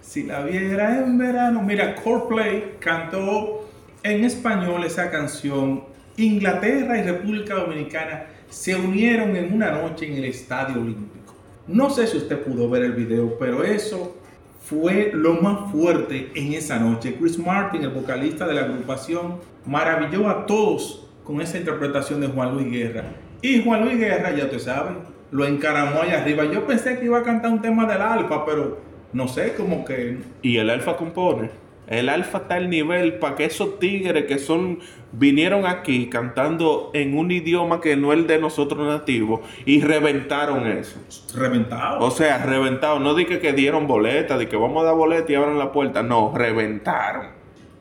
Si 0.00 0.22
la 0.22 0.42
viera 0.42 0.98
en 0.98 1.18
verano, 1.18 1.62
mira, 1.62 1.94
Coldplay 1.96 2.76
cantó 2.78 3.68
en 4.02 4.24
español 4.24 4.84
esa 4.84 5.10
canción. 5.10 5.84
Inglaterra 6.16 6.98
y 6.98 7.02
República 7.02 7.54
Dominicana 7.54 8.26
se 8.48 8.74
unieron 8.74 9.36
en 9.36 9.52
una 9.52 9.70
noche 9.70 10.06
en 10.06 10.16
el 10.16 10.24
Estadio 10.24 10.80
Olímpico. 10.80 11.34
No 11.66 11.90
sé 11.90 12.06
si 12.06 12.16
usted 12.16 12.42
pudo 12.42 12.70
ver 12.70 12.84
el 12.84 12.92
video, 12.92 13.38
pero 13.38 13.62
eso 13.62 14.16
fue 14.64 15.10
lo 15.12 15.34
más 15.34 15.70
fuerte 15.70 16.30
en 16.34 16.54
esa 16.54 16.78
noche. 16.78 17.16
Chris 17.18 17.38
Martin, 17.38 17.82
el 17.82 17.90
vocalista 17.90 18.46
de 18.46 18.54
la 18.54 18.62
agrupación, 18.62 19.36
maravilló 19.66 20.28
a 20.28 20.46
todos 20.46 21.06
con 21.24 21.40
esa 21.42 21.58
interpretación 21.58 22.20
de 22.20 22.28
Juan 22.28 22.54
Luis 22.54 22.70
Guerra. 22.70 23.04
Y 23.42 23.62
Juan 23.62 23.84
Luis 23.84 23.98
Guerra, 23.98 24.34
ya 24.34 24.48
te 24.48 24.58
sabes, 24.58 24.94
lo 25.30 25.46
encaramó 25.46 26.02
allá 26.02 26.20
arriba. 26.20 26.44
Yo 26.44 26.66
pensé 26.66 26.98
que 26.98 27.06
iba 27.06 27.18
a 27.18 27.22
cantar 27.22 27.50
un 27.50 27.62
tema 27.62 27.86
del 27.86 28.02
Alfa, 28.02 28.44
pero 28.44 28.78
no 29.12 29.28
sé, 29.28 29.54
como 29.54 29.84
que... 29.84 30.18
Y 30.42 30.58
el 30.58 30.70
alfa 30.70 30.96
compone. 30.96 31.50
El 31.86 32.10
alfa 32.10 32.38
está 32.38 32.56
al 32.56 32.68
nivel 32.68 33.14
para 33.14 33.34
que 33.34 33.46
esos 33.46 33.78
tigres 33.78 34.26
que 34.26 34.38
son 34.38 34.80
vinieron 35.12 35.64
aquí 35.64 36.10
cantando 36.10 36.90
en 36.92 37.16
un 37.16 37.30
idioma 37.30 37.80
que 37.80 37.96
no 37.96 38.12
es 38.12 38.18
el 38.18 38.26
de 38.26 38.38
nosotros 38.38 38.86
nativos 38.86 39.40
y 39.64 39.80
reventaron 39.80 40.66
eso. 40.66 41.00
Reventado. 41.34 42.00
O 42.00 42.10
sea, 42.10 42.44
reventaron. 42.44 43.02
No 43.02 43.14
dije 43.14 43.38
que 43.38 43.54
dieron 43.54 43.86
boleta, 43.86 44.36
de 44.36 44.48
que 44.48 44.56
vamos 44.56 44.82
a 44.82 44.86
dar 44.86 44.96
boleta 44.96 45.32
y 45.32 45.36
abran 45.36 45.58
la 45.58 45.72
puerta. 45.72 46.02
No, 46.02 46.30
reventaron. 46.36 47.28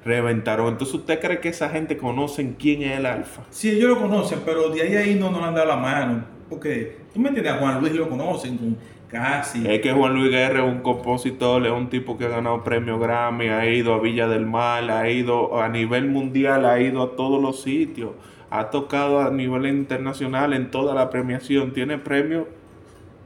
Reventaron. 0.06 0.70
Entonces, 0.70 0.96
¿usted 0.96 1.20
cree 1.20 1.42
que 1.42 1.50
esa 1.50 1.68
gente 1.68 1.98
conocen 1.98 2.56
quién 2.58 2.84
es 2.84 2.98
el 2.98 3.06
alfa? 3.06 3.42
Sí, 3.50 3.72
ellos 3.72 3.90
lo 3.90 4.00
conocen, 4.00 4.40
pero 4.46 4.70
de 4.70 4.84
ahí 4.84 4.96
a 4.96 5.00
ahí 5.00 5.16
no 5.16 5.32
nos 5.32 5.44
han 5.44 5.54
dado 5.54 5.68
la 5.68 5.76
mano. 5.76 6.37
Porque, 6.50 6.98
tú 7.14 7.20
me 7.20 7.30
entiendes, 7.30 7.54
a 7.54 7.58
Juan 7.58 7.80
Luis 7.80 7.94
lo 7.94 8.10
conocen, 8.10 8.58
con 8.58 8.78
casi. 9.10 9.68
Es 9.68 9.82
que 9.82 9.92
Juan 9.92 10.14
Luis 10.14 10.32
Guerra 10.32 10.66
es 10.66 10.72
un 10.72 10.82
compositor, 10.82 11.66
es 11.66 11.72
un 11.72 11.90
tipo 11.90 12.18
que 12.18 12.26
ha 12.26 12.30
ganado 12.30 12.64
premio 12.64 13.00
Grammy, 13.00 13.48
ha 13.48 13.66
ido 13.66 13.94
a 13.94 14.00
Villa 14.00 14.28
del 14.28 14.46
Mar, 14.46 14.90
ha 14.92 15.10
ido 15.10 15.62
a 15.62 15.70
nivel 15.70 16.08
mundial, 16.08 16.66
ha 16.66 16.80
ido 16.80 17.04
a 17.04 17.16
todos 17.16 17.42
los 17.42 17.62
sitios, 17.62 18.12
ha 18.50 18.70
tocado 18.70 19.22
a 19.22 19.32
nivel 19.32 19.66
internacional 19.66 20.54
en 20.54 20.72
toda 20.72 20.94
la 20.94 21.10
premiación, 21.10 21.74
tiene 21.74 21.98
premio. 21.98 22.48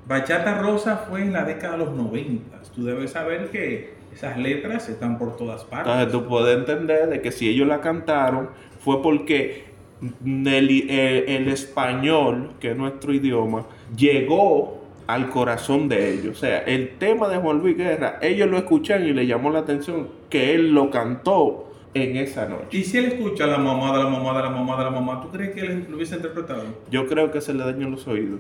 Bachata 0.08 0.60
Rosa 0.60 1.06
fue 1.10 1.22
en 1.22 1.34
la 1.34 1.44
década 1.44 1.74
de 1.74 1.86
los 1.86 1.96
90. 1.96 2.62
Tú 2.76 2.84
debes 2.86 3.12
saber 3.12 3.50
que 3.50 3.94
esas 4.14 4.38
letras 4.38 4.90
están 4.90 5.18
por 5.18 5.38
todas 5.38 5.64
partes. 5.64 5.94
Entonces 5.94 6.12
tú 6.12 6.28
puedes 6.28 6.58
entender 6.58 7.10
de 7.10 7.22
que 7.22 7.32
si 7.32 7.50
ellos 7.50 7.68
la 7.68 7.82
cantaron 7.82 8.50
fue 8.80 9.02
porque 9.02 9.71
el, 10.02 10.90
el- 10.90 10.90
el 11.30 11.48
español, 11.48 12.52
que 12.60 12.72
es 12.72 12.78
nuestro 12.78 13.14
idioma, 13.14 13.66
llegó 13.96 14.82
al 15.08 15.30
corazón 15.30 15.90
de 15.90 16.14
ellos. 16.14 16.38
O 16.38 16.40
sea, 16.40 16.60
el 16.60 16.90
tema 16.98 17.28
de 17.28 17.38
Juan 17.38 17.60
Luis 17.60 17.78
Guerra, 17.78 18.18
ellos 18.22 18.50
lo 18.50 18.58
escuchan 18.58 19.06
y 19.06 19.14
le 19.14 19.28
llamó 19.28 19.50
la 19.52 19.60
atención 19.60 20.08
que 20.30 20.54
él 20.54 20.72
lo 20.74 20.90
cantó 20.90 21.68
en 21.94 22.16
esa 22.16 22.48
noche. 22.48 22.78
Y 22.78 22.84
si 22.84 22.98
él 22.98 23.06
escucha 23.06 23.46
la 23.48 23.58
mamá 23.58 23.92
de 23.98 24.04
la 24.04 24.10
mamá 24.10 24.38
de 24.38 24.44
la 24.44 24.50
mamá 24.50 24.78
de 24.78 24.84
la 24.86 24.90
mamá, 24.92 25.22
¿tú 25.22 25.30
crees 25.30 25.52
que 25.54 25.60
él 25.62 25.86
lo 25.90 25.98
hubiese 25.98 26.16
interpretado? 26.16 26.64
Yo 26.90 27.06
creo 27.08 27.30
que 27.32 27.42
se 27.42 27.54
le 27.54 27.64
dañan 27.66 27.92
los 27.92 28.08
oídos. 28.08 28.40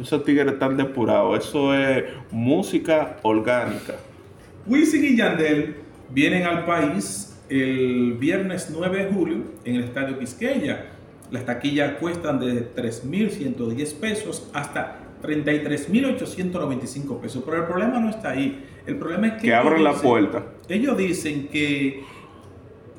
Esos 0.00 0.24
tigres 0.24 0.52
están 0.52 0.76
depurados. 0.76 1.46
Eso 1.46 1.72
es 1.74 2.04
música 2.32 3.16
orgánica. 3.22 3.94
Wisin 4.66 5.04
y 5.04 5.16
Yandel 5.16 5.76
vienen 6.10 6.44
al 6.44 6.64
país 6.64 7.40
el 7.48 8.14
viernes 8.14 8.68
9 8.76 9.04
de 9.04 9.10
julio 9.12 9.36
en 9.64 9.76
el 9.76 9.84
Estadio 9.84 10.18
Quisqueya. 10.18 10.86
Las 11.30 11.44
taquillas 11.44 11.94
cuestan 12.00 12.40
de 12.40 12.74
3.110 12.74 13.94
pesos 14.00 14.48
hasta 14.54 15.00
33.895 15.22 17.20
pesos. 17.20 17.42
Pero 17.44 17.58
el 17.58 17.64
problema 17.64 17.98
no 18.00 18.10
está 18.10 18.30
ahí. 18.30 18.64
El 18.86 18.96
problema 18.96 19.28
es 19.28 19.32
que... 19.34 19.48
Que 19.48 19.54
abran 19.54 19.84
la 19.84 19.90
dicen- 19.92 20.02
puerta. 20.02 20.42
Ellos 20.68 20.96
dicen 20.96 21.48
que 21.48 22.02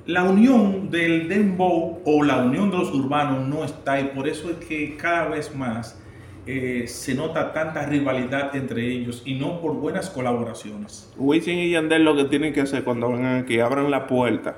la 0.06 0.24
unión 0.24 0.90
del 0.90 1.28
dembow 1.28 2.02
o 2.06 2.24
la 2.24 2.38
unión 2.44 2.72
de 2.72 2.78
los 2.78 2.94
urbanos 2.94 3.48
no 3.48 3.64
está 3.64 4.00
y 4.00 4.06
por 4.06 4.28
eso 4.28 4.50
es 4.50 4.58
que 4.66 4.98
cada 4.98 5.28
vez 5.30 5.56
más 5.56 6.00
eh, 6.48 6.86
se 6.88 7.14
nota 7.14 7.54
tanta 7.54 7.86
rivalidad 7.86 8.56
entre 8.56 8.88
ellos 8.92 9.22
y 9.26 9.36
no 9.36 9.62
por 9.62 9.74
buenas 9.76 10.10
colaboraciones. 10.10 11.12
Wisin 11.18 11.60
y 11.60 11.72
Yandel 11.72 12.04
lo 12.06 12.16
que 12.16 12.26
tienen 12.26 12.54
que 12.54 12.62
hacer 12.62 12.84
cuando 12.84 13.12
vengan 13.12 13.38
aquí, 13.44 13.60
abran 13.60 13.92
la 13.92 14.08
puerta 14.08 14.58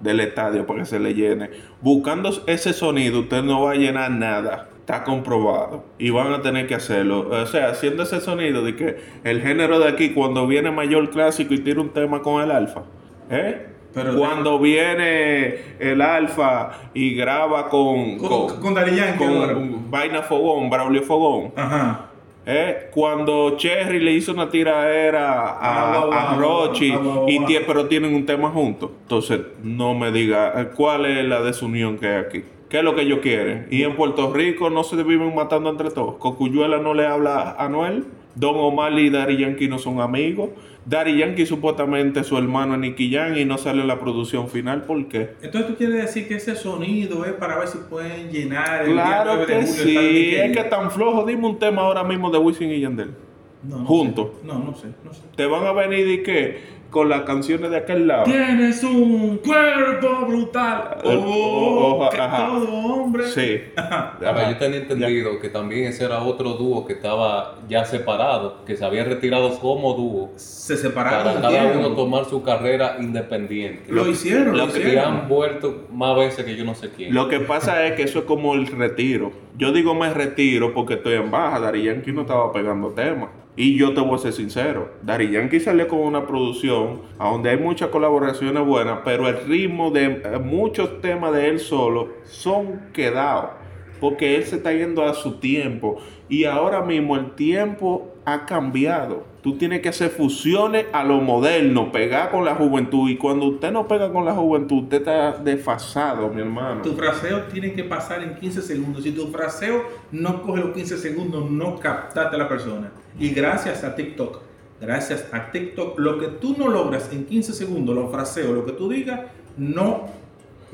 del 0.00 0.20
estadio 0.20 0.66
para 0.66 0.80
que 0.80 0.86
se 0.86 1.00
le 1.00 1.14
llene. 1.14 1.50
Buscando 1.80 2.30
ese 2.46 2.72
sonido, 2.72 3.20
usted 3.20 3.42
no 3.42 3.62
va 3.62 3.72
a 3.72 3.74
llenar 3.74 4.10
nada. 4.10 4.68
Está 4.80 5.02
comprobado. 5.04 5.84
Y 5.98 6.10
van 6.10 6.32
a 6.32 6.42
tener 6.42 6.66
que 6.66 6.74
hacerlo. 6.74 7.28
O 7.30 7.46
sea, 7.46 7.68
haciendo 7.68 8.02
ese 8.02 8.20
sonido 8.20 8.62
de 8.62 8.76
que 8.76 8.96
el 9.24 9.40
género 9.40 9.78
de 9.78 9.88
aquí, 9.88 10.10
cuando 10.10 10.46
viene 10.46 10.70
mayor 10.70 11.08
clásico 11.10 11.54
y 11.54 11.58
tira 11.58 11.80
un 11.80 11.90
tema 11.90 12.20
con 12.20 12.42
el 12.42 12.50
alfa. 12.50 12.82
¿Eh? 13.30 13.68
Pero- 13.94 14.16
cuando 14.18 14.58
viene 14.58 15.54
el 15.78 16.02
alfa 16.02 16.70
y 16.92 17.14
graba 17.14 17.68
con, 17.68 18.18
Con- 18.18 18.60
con 18.60 18.74
Yankee 18.74 19.18
con 19.18 19.28
ahora. 19.36 19.54
Vaina 19.88 20.20
Fogón, 20.22 20.68
Braulio 20.68 21.02
Fogón. 21.02 21.52
Ajá. 21.56 22.10
Eh, 22.46 22.88
cuando 22.92 23.56
Cherry 23.56 24.00
le 24.00 24.12
hizo 24.12 24.32
una 24.32 24.50
tiraera 24.50 25.40
a, 25.48 25.94
Ah, 26.12 26.32
a 26.32 26.36
Rochi, 26.36 26.88
y 27.28 27.38
tie- 27.40 27.62
pero 27.66 27.86
tienen 27.86 28.14
un 28.14 28.26
tema 28.26 28.50
juntos. 28.50 28.90
Entonces, 29.02 29.40
no 29.62 29.94
me 29.94 30.12
diga 30.12 30.52
eh, 30.60 30.68
cuál 30.76 31.06
es 31.06 31.24
la 31.24 31.40
desunión 31.40 31.96
que 31.98 32.06
hay 32.06 32.16
aquí. 32.24 32.44
¿Qué 32.68 32.78
es 32.78 32.84
lo 32.84 32.94
que 32.94 33.02
ellos 33.02 33.20
quieren? 33.22 33.66
Y 33.70 33.82
en 33.84 33.94
Puerto 33.96 34.32
Rico 34.32 34.68
no 34.68 34.82
se 34.84 34.96
viven 35.02 35.34
matando 35.34 35.70
entre 35.70 35.90
todos. 35.90 36.16
Cocuyuela 36.16 36.78
no 36.78 36.92
le 36.92 37.06
habla 37.06 37.54
a 37.58 37.68
Noel. 37.68 38.04
Don 38.34 38.56
Omar 38.56 38.98
y 38.98 39.10
Daddy 39.10 39.36
Yankee 39.38 39.68
no 39.68 39.78
son 39.78 40.00
amigos. 40.00 40.50
Daddy 40.86 41.18
Yankee 41.18 41.46
supuestamente 41.46 42.20
es 42.20 42.26
su 42.26 42.36
hermano 42.36 42.74
es 42.74 42.80
Nicky 42.80 43.10
Jam 43.12 43.36
y 43.36 43.44
no 43.44 43.56
sale 43.56 43.80
en 43.82 43.88
la 43.88 43.98
producción 43.98 44.48
final. 44.48 44.82
¿Por 44.82 45.08
qué? 45.08 45.30
Entonces 45.42 45.70
tú 45.70 45.76
quieres 45.76 46.02
decir 46.02 46.28
que 46.28 46.34
ese 46.34 46.54
sonido 46.56 47.24
es 47.24 47.32
para 47.32 47.58
ver 47.58 47.68
si 47.68 47.78
pueden 47.78 48.30
llenar 48.30 48.82
el 48.82 48.92
día 48.92 49.02
Claro 49.04 49.36
9 49.36 49.40
de 49.40 49.46
que 49.46 49.66
julio 49.66 49.88
estadio 49.88 50.10
sí. 50.10 50.34
Es 50.36 50.56
que 50.56 50.64
tan 50.64 50.90
flojo. 50.90 51.24
Dime 51.24 51.46
un 51.46 51.58
tema 51.58 51.82
ahora 51.82 52.04
mismo 52.04 52.30
de 52.30 52.38
Wisin 52.38 52.70
y 52.70 52.80
Yandel. 52.80 53.14
No, 53.62 53.78
no 53.78 53.86
juntos. 53.86 54.28
sé. 54.40 54.46
No, 54.46 54.58
no 54.58 54.74
sé, 54.74 54.88
no 55.04 55.14
sé. 55.14 55.22
Te 55.36 55.46
van 55.46 55.66
a 55.66 55.72
venir 55.72 56.06
y 56.06 56.22
que 56.22 56.60
con 56.94 57.08
las 57.08 57.22
canciones 57.22 57.72
de 57.72 57.76
aquel 57.78 58.06
lado. 58.06 58.22
Tienes 58.22 58.84
un 58.84 59.38
cuerpo 59.38 60.26
brutal. 60.28 60.96
El- 61.02 61.18
Oh, 61.26 61.96
ojo, 61.96 62.08
que 62.10 62.20
ajá. 62.20 62.46
todo 62.46 62.68
hombre. 62.72 63.24
Sí. 63.26 63.62
Ahora, 63.76 64.48
yo 64.52 64.56
tenía 64.58 64.78
entendido 64.78 65.40
que 65.40 65.48
también 65.48 65.86
ese 65.86 66.04
era 66.04 66.20
otro 66.22 66.50
dúo 66.50 66.86
que 66.86 66.92
estaba 66.92 67.56
ya 67.68 67.84
separado, 67.84 68.64
que 68.64 68.76
se 68.76 68.84
había 68.84 69.02
retirado 69.04 69.58
como 69.58 69.94
dúo, 69.94 70.30
Se 70.36 70.76
separaron. 70.76 71.34
para 71.34 71.40
cada 71.40 71.76
uno 71.76 71.88
tomar 71.96 72.26
su 72.26 72.44
carrera 72.44 72.96
independiente. 73.00 73.90
Lo 73.92 74.06
hicieron, 74.08 74.56
lo 74.56 74.66
lo 74.66 74.72
que 74.72 74.78
Y 74.78 74.82
hicieron. 74.82 75.04
han 75.04 75.28
vuelto 75.28 75.86
más 75.92 76.16
veces 76.16 76.44
que 76.44 76.54
yo 76.54 76.64
no 76.64 76.76
sé 76.76 76.90
quién. 76.96 77.12
Lo 77.12 77.28
que 77.28 77.40
pasa 77.40 77.84
es 77.86 77.94
que 77.94 78.04
eso 78.04 78.20
es 78.20 78.24
como 78.26 78.54
el 78.54 78.68
retiro. 78.68 79.32
Yo 79.58 79.72
digo 79.72 79.94
me 79.96 80.14
retiro 80.14 80.72
porque 80.72 80.94
estoy 80.94 81.14
en 81.14 81.30
baja. 81.32 81.58
Dari 81.58 81.82
Yankee 81.82 82.12
no 82.12 82.20
estaba 82.22 82.52
pegando 82.52 82.90
temas. 82.90 83.30
Y 83.56 83.76
yo 83.76 83.94
te 83.94 84.00
voy 84.00 84.16
a 84.16 84.18
ser 84.18 84.32
sincero. 84.32 84.90
Dari 85.02 85.30
Yankee 85.30 85.60
salió 85.60 85.86
con 85.86 86.00
una 86.00 86.26
producción 86.26 87.02
a 87.18 87.30
donde 87.30 87.50
hay 87.50 87.56
muchas 87.56 87.88
colaboraciones 87.90 88.64
buenas, 88.66 89.00
pero 89.04 89.28
el 89.28 89.46
ritmo 89.46 89.90
de 89.92 90.08
muchos 90.42 91.00
temas 91.00 91.32
de 91.32 91.48
él 91.48 91.60
solo 91.60 92.08
son 92.24 92.90
quedados. 92.92 93.63
Porque 94.04 94.36
él 94.36 94.44
se 94.44 94.56
está 94.56 94.70
yendo 94.70 95.02
a 95.02 95.14
su 95.14 95.36
tiempo. 95.38 95.96
Y 96.28 96.44
ahora 96.44 96.82
mismo 96.82 97.16
el 97.16 97.30
tiempo 97.30 98.12
ha 98.26 98.44
cambiado. 98.44 99.24
Tú 99.42 99.56
tienes 99.56 99.80
que 99.80 99.88
hacer 99.88 100.10
fusiones 100.10 100.84
a 100.92 101.02
lo 101.04 101.22
moderno, 101.22 101.90
pegar 101.90 102.30
con 102.30 102.44
la 102.44 102.54
juventud. 102.54 103.08
Y 103.08 103.16
cuando 103.16 103.46
usted 103.46 103.72
no 103.72 103.88
pega 103.88 104.12
con 104.12 104.26
la 104.26 104.34
juventud, 104.34 104.82
usted 104.82 104.98
está 104.98 105.38
desfasado, 105.38 106.28
mi 106.28 106.42
hermano. 106.42 106.82
Tu 106.82 106.92
fraseo 106.92 107.44
tiene 107.44 107.72
que 107.72 107.82
pasar 107.82 108.22
en 108.22 108.34
15 108.34 108.60
segundos. 108.60 109.04
Si 109.04 109.12
tu 109.12 109.28
fraseo 109.28 109.84
no 110.12 110.42
coge 110.42 110.60
los 110.60 110.74
15 110.74 110.98
segundos, 110.98 111.50
no 111.50 111.78
captaste 111.78 112.36
a 112.36 112.38
la 112.38 112.46
persona. 112.46 112.92
Y 113.18 113.30
gracias 113.30 113.84
a 113.84 113.96
TikTok, 113.96 114.42
gracias 114.82 115.32
a 115.32 115.50
TikTok, 115.50 115.98
lo 115.98 116.18
que 116.18 116.26
tú 116.26 116.56
no 116.58 116.68
logras 116.68 117.10
en 117.10 117.24
15 117.24 117.54
segundos, 117.54 117.94
los 117.94 118.10
fraseos, 118.10 118.50
lo 118.50 118.66
que 118.66 118.72
tú 118.72 118.90
digas, 118.90 119.20
no 119.56 120.23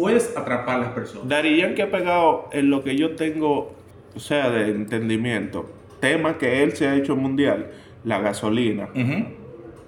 puedes 0.01 0.37
atrapar 0.37 0.77
a 0.77 0.79
las 0.81 0.89
personas. 0.93 1.29
Dari 1.29 1.57
Yankee 1.59 1.83
ha 1.83 1.91
pegado 1.91 2.49
en 2.53 2.71
lo 2.71 2.83
que 2.83 2.97
yo 2.97 3.15
tengo, 3.17 3.75
o 4.15 4.21
sea, 4.21 4.51
de 4.51 4.71
entendimiento. 4.71 5.71
Tema 6.01 6.39
que 6.39 6.63
él 6.63 6.73
se 6.77 6.89
ha 6.89 6.95
hecho 6.97 7.15
mundial, 7.17 7.71
la 8.05 8.19
gasolina. 8.21 8.89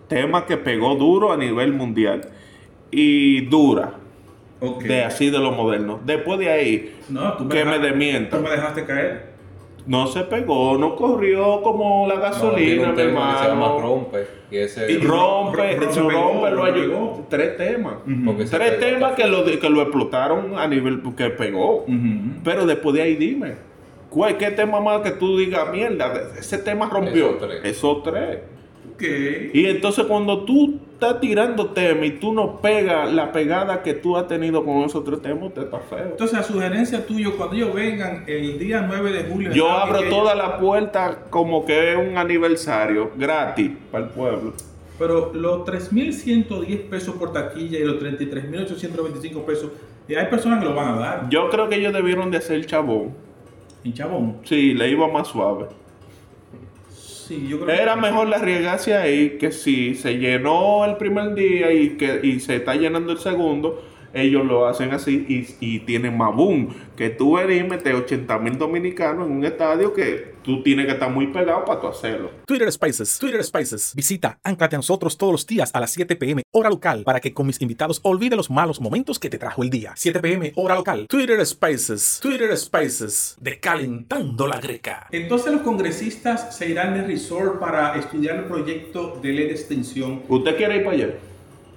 Tema 0.08 0.44
que 0.46 0.56
pegó 0.58 0.94
duro 0.96 1.32
a 1.32 1.36
nivel 1.36 1.72
mundial. 1.72 2.28
Y 2.90 3.46
dura, 3.46 3.94
de 4.84 5.02
así 5.04 5.30
de 5.30 5.38
lo 5.38 5.52
moderno. 5.52 5.98
Después 6.04 6.38
de 6.38 6.50
ahí, 6.50 6.94
No, 7.08 7.32
tú 7.38 7.48
que 7.48 7.64
me 7.64 7.70
dejaste- 7.78 7.86
desmienta. 7.88 8.36
Tú 8.36 8.42
me 8.44 8.50
dejaste 8.50 8.84
caer. 8.84 9.31
No 9.86 10.06
se 10.06 10.20
pegó, 10.24 10.78
no 10.78 10.96
corrió 10.96 11.62
como 11.62 12.06
la 12.06 12.14
No, 12.14 12.20
tiene 12.20 12.34
gasolina, 12.34 12.82
un 12.84 12.90
mi 12.90 12.96
tema 12.96 13.32
que 13.32 13.38
se 13.38 13.48
llama 13.48 13.66
hermano. 13.66 13.80
Rompe. 13.80 14.26
Y 14.50 14.56
ese 14.58 14.92
Y 14.92 14.98
Rompe, 14.98 15.76
Rompe 15.76 16.12
rompe 16.12 16.50
lo 16.50 16.64
ayudó. 16.64 17.26
Tres 17.28 17.56
temas. 17.56 17.94
Tres 18.50 18.78
temas 18.78 19.12
que 19.14 19.26
lo, 19.26 19.44
que 19.44 19.70
lo 19.70 19.82
explotaron 19.82 20.58
a 20.58 20.66
nivel 20.66 21.02
que 21.16 21.30
pegó. 21.30 21.84
Pero 22.44 22.66
después 22.66 22.94
de 22.94 23.02
ahí 23.02 23.16
dime, 23.16 23.54
¿cuál 24.10 24.36
qué 24.36 24.50
tema 24.50 24.80
más 24.80 25.00
que 25.00 25.12
tú 25.12 25.38
digas, 25.38 25.70
mierda, 25.72 26.12
ese 26.38 26.58
tema 26.58 26.88
rompió? 26.90 27.30
Esos 27.30 27.40
tres. 27.40 27.60
Esos 27.64 28.02
tres. 28.02 28.38
Y 29.52 29.66
entonces 29.66 30.04
cuando 30.06 30.44
tú 30.44 30.78
estás 30.94 31.20
tirando 31.20 31.70
temas 31.70 32.06
y 32.06 32.10
tú 32.12 32.32
no 32.32 32.60
pegas 32.60 33.12
la 33.12 33.32
pegada 33.32 33.82
que 33.82 33.94
tú 33.94 34.16
has 34.16 34.28
tenido 34.28 34.64
con 34.64 34.82
esos 34.82 35.04
tres 35.04 35.20
temas, 35.20 35.44
usted 35.44 35.62
está 35.62 35.78
feo. 35.78 36.08
Entonces, 36.10 36.38
a 36.38 36.42
sugerencia 36.42 37.04
tuya, 37.04 37.30
cuando 37.36 37.56
ellos 37.56 37.74
vengan 37.74 38.24
el 38.26 38.58
día 38.58 38.84
9 38.86 39.12
de 39.12 39.24
julio. 39.24 39.52
Yo 39.52 39.68
¿sabes 39.68 39.96
abro 39.96 40.08
toda 40.08 40.34
la 40.34 40.58
puerta 40.58 41.24
como 41.30 41.64
que 41.64 41.92
es 41.92 41.98
un 41.98 42.16
aniversario 42.16 43.10
gratis 43.16 43.70
para 43.90 44.04
el 44.04 44.10
pueblo. 44.10 44.52
Pero 44.98 45.32
los 45.34 45.66
3.110 45.66 46.88
pesos 46.88 47.16
por 47.16 47.32
taquilla 47.32 47.78
y 47.78 47.84
los 47.84 48.00
33.825 48.00 49.44
pesos, 49.44 49.70
eh, 50.08 50.16
hay 50.16 50.26
personas 50.26 50.60
que 50.60 50.66
lo 50.66 50.74
van 50.74 50.94
a 50.94 51.00
dar. 51.00 51.28
Yo 51.28 51.50
creo 51.50 51.68
que 51.68 51.76
ellos 51.76 51.92
debieron 51.92 52.30
de 52.30 52.38
hacer 52.38 52.64
chabón. 52.66 53.14
En 53.84 53.92
Chabón. 53.94 54.36
Sí, 54.44 54.74
le 54.74 54.90
iba 54.90 55.08
más 55.08 55.26
suave. 55.26 55.66
Sí, 57.32 57.46
yo 57.48 57.60
creo 57.60 57.74
Era 57.74 57.94
que- 57.94 58.00
mejor 58.00 58.28
la 58.28 58.36
arriesgarse 58.36 58.94
ahí 58.94 59.38
que 59.38 59.52
si 59.52 59.94
se 59.94 60.18
llenó 60.18 60.84
el 60.84 60.96
primer 60.96 61.34
día 61.34 61.72
y 61.72 61.90
que 61.96 62.20
y 62.22 62.40
se 62.40 62.56
está 62.56 62.74
llenando 62.74 63.12
el 63.12 63.18
segundo, 63.18 63.82
ellos 64.14 64.44
lo 64.44 64.66
hacen 64.66 64.92
así 64.92 65.24
y, 65.28 65.74
y 65.74 65.80
tienen 65.80 66.16
más 66.16 66.34
boom. 66.34 66.74
Que 66.96 67.10
tú 67.10 67.36
venís 67.36 67.62
y 67.62 67.64
meter 67.64 67.94
80 67.94 68.38
mil 68.38 68.58
dominicanos 68.58 69.26
en 69.26 69.32
un 69.32 69.44
estadio 69.44 69.92
que 69.92 70.34
tú 70.42 70.62
tienes 70.62 70.86
que 70.86 70.92
estar 70.92 71.10
muy 71.10 71.28
pegado 71.28 71.64
para 71.64 71.80
tú 71.80 71.86
hacerlo. 71.88 72.30
Twitter 72.46 72.70
Spaces, 72.70 73.18
Twitter 73.18 73.42
Spaces. 73.42 73.92
Visita 73.94 74.38
Anclate 74.42 74.76
a 74.76 74.78
nosotros 74.78 75.16
todos 75.16 75.32
los 75.32 75.46
días 75.46 75.70
a 75.74 75.80
las 75.80 75.90
7 75.92 76.16
pm 76.16 76.42
hora 76.50 76.68
local 76.68 77.04
para 77.04 77.20
que 77.20 77.32
con 77.32 77.46
mis 77.46 77.60
invitados 77.60 78.00
olvide 78.02 78.36
los 78.36 78.50
malos 78.50 78.80
momentos 78.80 79.18
que 79.18 79.30
te 79.30 79.38
trajo 79.38 79.62
el 79.62 79.70
día. 79.70 79.92
7 79.96 80.20
pm 80.20 80.52
hora 80.56 80.74
local. 80.74 81.06
Twitter 81.08 81.44
Spaces, 81.44 82.20
Twitter 82.22 82.56
Spaces. 82.56 83.36
Decalentando 83.40 84.46
la 84.46 84.60
greca. 84.60 85.08
Entonces 85.10 85.52
los 85.52 85.62
congresistas 85.62 86.56
se 86.56 86.68
irán 86.68 86.94
de 86.94 87.02
resort 87.04 87.58
para 87.58 87.96
estudiar 87.98 88.36
el 88.36 88.44
proyecto 88.44 89.18
de 89.22 89.32
ley 89.32 89.46
de 89.46 89.52
extensión. 89.52 90.22
¿Usted 90.28 90.56
quiere 90.56 90.76
ir 90.76 90.84
para 90.84 90.96
allá? 90.96 91.14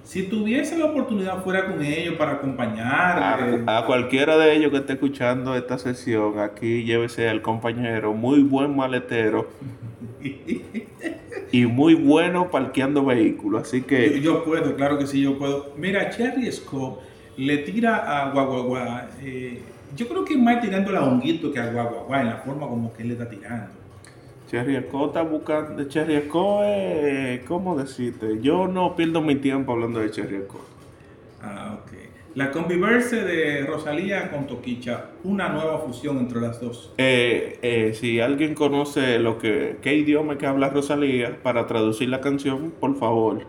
Si 0.05 0.23
tuviese 0.29 0.77
la 0.77 0.85
oportunidad 0.85 1.43
fuera 1.43 1.65
con 1.65 1.83
ellos 1.83 2.13
para 2.15 2.33
acompañar. 2.33 3.39
eh, 3.49 3.63
A, 3.65 3.79
a 3.79 3.85
cualquiera 3.85 4.37
de 4.37 4.55
ellos 4.55 4.71
que 4.71 4.77
esté 4.77 4.93
escuchando 4.93 5.55
esta 5.55 5.77
sesión, 5.79 6.39
aquí 6.39 6.83
llévese 6.83 7.27
al 7.27 7.41
compañero, 7.41 8.13
muy 8.13 8.43
buen 8.43 8.75
maletero 8.75 9.47
y 11.51 11.65
muy 11.65 11.95
bueno 11.95 12.51
parqueando 12.51 13.03
vehículos. 13.03 13.63
Así 13.63 13.81
que 13.81 14.21
yo 14.21 14.43
puedo, 14.43 14.75
claro 14.75 14.97
que 14.99 15.07
sí, 15.07 15.21
yo 15.21 15.37
puedo. 15.39 15.73
Mira, 15.77 16.09
Cherry 16.11 16.51
Scope 16.51 17.03
le 17.37 17.57
tira 17.59 17.95
a 18.21 18.31
Guaguaguá. 18.31 19.09
eh, 19.21 19.61
yo 19.95 20.07
creo 20.07 20.25
que 20.25 20.33
es 20.33 20.39
más 20.39 20.61
tirando 20.61 20.95
a 20.97 21.03
honguito 21.03 21.51
que 21.51 21.59
a 21.59 21.71
Guaguaguá 21.71 22.21
en 22.21 22.27
la 22.27 22.37
forma 22.37 22.67
como 22.67 22.93
que 22.93 23.01
él 23.03 23.07
le 23.09 23.13
está 23.15 23.29
tirando. 23.29 23.71
Cherry 24.49 24.75
Esco 24.75 25.07
está 25.07 25.21
buscando. 25.23 25.83
Cherry 25.85 26.15
Esco 26.15 26.63
es. 26.63 27.41
¿Cómo 27.45 27.75
decirte? 27.75 28.39
Yo 28.41 28.67
no 28.67 28.95
pierdo 28.95 29.21
mi 29.21 29.35
tiempo 29.35 29.71
hablando 29.73 29.99
de 29.99 30.11
Cherry 30.11 30.35
Esco. 30.37 30.59
Ah, 31.41 31.79
ok. 31.81 31.91
La 32.35 32.51
Conviverse 32.51 33.23
de 33.23 33.65
Rosalía 33.65 34.29
con 34.29 34.45
Toquicha, 34.45 35.05
una 35.23 35.47
nueva 35.49 35.77
fusión 35.79 36.17
entre 36.17 36.41
las 36.41 36.59
dos. 36.59 36.93
Eh, 36.97 37.59
eh, 37.61 37.93
si 37.93 38.19
alguien 38.19 38.55
conoce 38.55 39.19
lo 39.19 39.37
que 39.37 39.77
qué 39.81 39.95
idioma 39.95 40.37
que 40.37 40.45
habla 40.45 40.67
Rosalía 40.69 41.39
para 41.41 41.65
traducir 41.65 42.09
la 42.09 42.19
canción, 42.19 42.73
por 42.77 42.97
favor, 42.97 43.45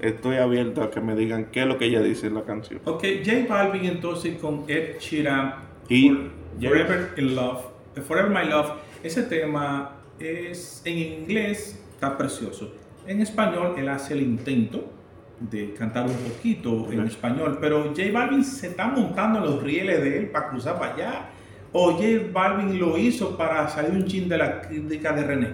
estoy 0.00 0.36
abierto 0.36 0.82
a 0.82 0.90
que 0.90 1.02
me 1.02 1.14
digan 1.16 1.48
qué 1.52 1.60
es 1.60 1.66
lo 1.66 1.76
que 1.76 1.84
ella 1.84 2.00
dice 2.00 2.28
en 2.28 2.34
la 2.34 2.44
canción. 2.44 2.80
Ok, 2.86 3.04
J 3.26 3.44
Balvin 3.46 3.84
entonces 3.84 4.38
con 4.40 4.64
Ed 4.68 4.98
Sheeran 5.00 5.56
Y 5.90 6.08
For- 6.08 6.30
Forever 6.62 7.10
in 7.18 7.36
Love, 7.36 7.60
eh, 7.96 8.00
Forever 8.00 8.30
My 8.30 8.48
Love. 8.50 8.70
Ese 9.02 9.22
tema 9.24 9.96
es 10.20 10.82
en 10.84 10.98
inglés 11.22 11.82
está 11.94 12.16
precioso. 12.16 12.72
En 13.06 13.20
español 13.20 13.74
él 13.78 13.88
hace 13.88 14.14
el 14.14 14.22
intento 14.22 14.92
de 15.40 15.72
cantar 15.74 16.06
un 16.06 16.14
poquito 16.14 16.92
en 16.92 17.00
español, 17.06 17.58
pero 17.60 17.84
J 17.96 18.02
Balvin 18.12 18.44
se 18.44 18.68
está 18.68 18.86
montando 18.88 19.38
en 19.38 19.44
los 19.46 19.62
rieles 19.62 20.02
de 20.02 20.18
él 20.18 20.26
para 20.28 20.48
cruzar 20.50 20.78
para 20.78 20.94
allá. 20.94 21.28
O 21.72 21.92
J 21.92 22.02
Balvin 22.32 22.78
lo 22.78 22.98
hizo 22.98 23.36
para 23.36 23.66
salir 23.68 23.92
un 23.92 24.04
chin 24.04 24.28
de 24.28 24.36
la 24.36 24.60
crítica 24.60 25.12
de 25.12 25.24
René. 25.24 25.48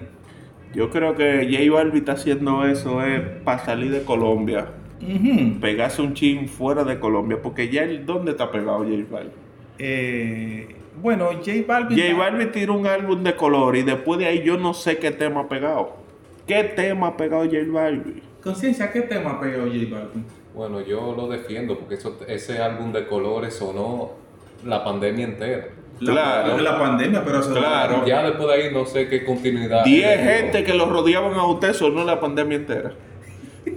Yo 0.73 0.89
creo 0.89 1.15
que 1.15 1.47
J 1.49 1.71
Balvin 1.73 1.99
está 1.99 2.13
haciendo 2.13 2.65
eso 2.65 3.01
es 3.03 3.21
para 3.45 3.63
salir 3.63 3.91
de 3.91 4.01
Colombia, 4.03 4.67
Ujú. 5.01 5.59
pegarse 5.61 6.01
un 6.01 6.13
chin 6.13 6.49
fuera 6.49 6.83
de 6.83 6.99
Colombia, 6.99 7.39
porque 7.41 7.69
ya 7.69 7.83
el- 7.83 8.05
¿dónde 8.05 8.31
está 8.31 8.51
pegado 8.51 8.79
J 8.79 9.05
Balvin? 9.09 9.31
Eh, 9.79 10.67
bueno, 11.07 11.29
J 11.31 11.51
Balvin. 11.65 11.97
J 11.97 12.17
Balvin 12.17 12.51
tiró 12.51 12.73
un 12.73 12.85
álbum 12.85 13.23
de 13.23 13.33
color 13.33 13.77
y 13.77 13.83
después 13.83 14.19
de 14.19 14.25
ahí 14.25 14.43
yo 14.43 14.57
no 14.57 14.73
sé 14.73 14.97
qué 14.97 15.11
tema 15.11 15.41
ha 15.41 15.47
pegado. 15.47 15.93
¿Qué 16.45 16.65
tema 16.65 17.07
ha 17.07 17.15
pegado 17.17 17.45
J 17.45 17.59
Balvin? 17.71 18.21
Conciencia, 18.43 18.91
¿qué 18.91 19.03
tema 19.03 19.39
pegó 19.39 19.63
J 19.67 19.73
Balvin? 19.89 20.25
Bueno, 20.53 20.81
yo 20.81 21.13
lo 21.15 21.29
defiendo 21.29 21.79
porque 21.79 21.95
eso, 21.95 22.19
ese 22.27 22.61
álbum 22.61 22.91
de 22.91 23.07
colores 23.07 23.53
sonó 23.53 24.11
la 24.65 24.83
pandemia 24.83 25.23
entera. 25.23 25.67
La, 26.01 26.11
Claro. 26.11 26.57
la 26.57 26.77
pandemia, 26.77 27.23
pero 27.23 27.39
eso 27.39 27.53
Claro. 27.53 28.05
Ya 28.05 28.23
después 28.23 28.49
de 28.49 28.53
ahí 28.53 28.73
no 28.73 28.85
sé 28.85 29.07
qué 29.07 29.23
continuidad. 29.23 29.85
10 29.85 30.05
le 30.05 30.23
gente 30.23 30.63
que 30.65 30.73
lo 30.73 30.87
rodeaban 30.89 31.35
a 31.35 31.45
usted 31.45 31.71
sonó 31.71 32.03
la 32.03 32.19
pandemia 32.19 32.57
entera. 32.57 32.91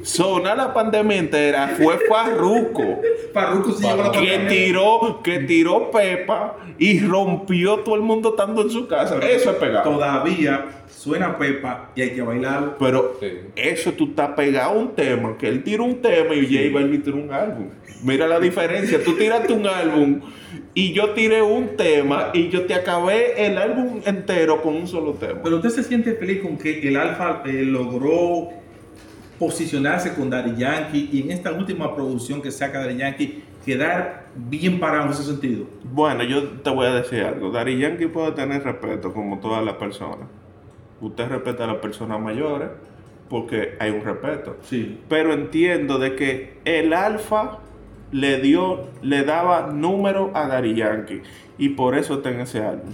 Sonar 0.02 0.56
la 0.56 0.72
pandemia 0.72 1.16
entera 1.18 1.68
fue 1.76 1.98
Farruko 2.08 3.00
Farruko 3.32 3.72
se 3.72 3.86
llevó 3.86 4.02
la 4.04 4.10
que 4.10 4.18
pandemia. 4.18 4.48
tiró, 4.48 5.20
que 5.22 5.38
tiró 5.40 5.90
Pepa 5.90 6.56
y 6.78 7.00
rompió 7.00 7.80
todo 7.80 7.94
el 7.96 8.02
mundo 8.02 8.30
estando 8.30 8.62
en 8.62 8.70
su 8.70 8.86
casa. 8.88 9.18
Eso 9.18 9.50
es 9.50 9.56
pegado. 9.56 9.90
Todavía 9.90 10.66
suena 10.88 11.36
Pepa 11.38 11.90
y 11.94 12.02
hay 12.02 12.10
que 12.10 12.22
bailar. 12.22 12.76
Pero 12.78 13.16
Sí. 13.20 13.26
eso 13.56 13.92
tú 13.92 14.06
estás 14.10 14.30
pegado 14.30 14.70
a 14.70 14.74
un 14.74 14.94
tema, 14.94 15.36
que 15.38 15.48
él 15.48 15.62
tira 15.62 15.82
un 15.82 16.00
tema 16.00 16.34
y 16.34 16.44
J 16.46 16.72
Balvin 16.74 17.02
tira 17.02 17.16
un 17.16 17.32
álbum. 17.32 17.68
Mira 18.02 18.26
la 18.26 18.40
diferencia, 18.40 19.02
tú 19.04 19.14
tiraste 19.14 19.52
un 19.52 19.66
álbum 19.66 20.20
y 20.74 20.92
yo 20.92 21.10
tiré 21.10 21.42
un 21.42 21.76
tema 21.76 22.30
y 22.32 22.48
yo 22.48 22.64
te 22.64 22.74
acabé 22.74 23.46
el 23.46 23.58
álbum 23.58 24.00
entero 24.06 24.62
con 24.62 24.74
un 24.74 24.88
solo 24.88 25.12
tema. 25.12 25.40
Pero 25.44 25.56
usted 25.56 25.70
se 25.70 25.82
siente 25.84 26.14
feliz 26.14 26.40
con 26.40 26.56
que 26.56 26.80
el 26.88 26.96
Alfa 26.96 27.42
eh, 27.44 27.62
logró 27.64 28.48
posicionarse 29.40 30.14
con 30.14 30.28
Daddy 30.28 30.54
Yankee 30.56 31.08
y 31.10 31.22
en 31.22 31.30
esta 31.30 31.50
última 31.50 31.96
producción 31.96 32.42
que 32.42 32.50
saca 32.50 32.80
Daddy 32.80 32.98
Yankee 32.98 33.42
quedar 33.64 34.26
bien 34.36 34.78
parado 34.78 35.06
en 35.06 35.12
ese 35.12 35.24
sentido. 35.24 35.64
Bueno, 35.82 36.22
yo 36.24 36.44
te 36.44 36.68
voy 36.68 36.86
a 36.86 36.94
decir 36.94 37.22
algo. 37.22 37.50
Dari 37.50 37.78
Yankee 37.78 38.06
puede 38.06 38.32
tener 38.32 38.62
respeto 38.62 39.14
como 39.14 39.38
todas 39.40 39.64
las 39.64 39.74
personas. 39.74 40.28
Usted 41.00 41.26
respeta 41.26 41.64
a 41.64 41.68
las 41.68 41.76
personas 41.76 42.20
mayores 42.20 42.68
porque 43.30 43.76
hay 43.80 43.90
un 43.90 44.04
respeto. 44.04 44.58
Sí. 44.62 45.00
Pero 45.08 45.32
entiendo 45.32 45.98
de 45.98 46.16
que 46.16 46.58
el 46.66 46.92
alfa 46.92 47.60
le 48.12 48.40
dio, 48.42 48.88
le 49.00 49.24
daba 49.24 49.68
número 49.72 50.32
a 50.34 50.48
Dari 50.48 50.74
Yankee 50.74 51.22
y 51.56 51.70
por 51.70 51.96
eso 51.96 52.16
está 52.16 52.30
en 52.30 52.40
ese 52.40 52.62
álbum. 52.62 52.90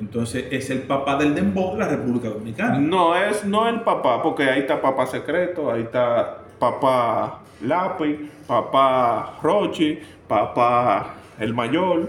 Entonces 0.00 0.46
es 0.50 0.70
el 0.70 0.82
papá 0.82 1.16
del 1.16 1.34
dembow 1.34 1.72
de 1.74 1.78
la 1.80 1.88
República 1.88 2.28
Dominicana. 2.30 2.78
No 2.78 3.14
es 3.14 3.44
no 3.44 3.68
el 3.68 3.82
papá, 3.82 4.22
porque 4.22 4.44
ahí 4.44 4.60
está 4.60 4.80
papá 4.80 5.06
secreto, 5.06 5.70
ahí 5.70 5.82
está 5.82 6.38
papá 6.58 7.40
lápiz, 7.62 8.16
papá 8.46 9.38
Rochi, 9.42 9.98
papá 10.26 11.14
el 11.38 11.52
mayor. 11.54 12.08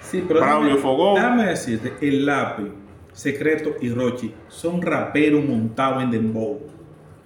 Sí, 0.00 0.24
pero 0.26 0.40
Braulio 0.40 0.74
déjame- 0.74 0.82
Fogón. 0.82 1.14
Déjame 1.14 1.46
decirte, 1.46 1.92
el 2.06 2.26
lápiz, 2.26 2.66
Secreto 3.12 3.74
y 3.80 3.90
Rochi 3.90 4.32
son 4.48 4.80
raperos 4.80 5.44
montados 5.44 6.02
en 6.02 6.10
dembow. 6.12 6.60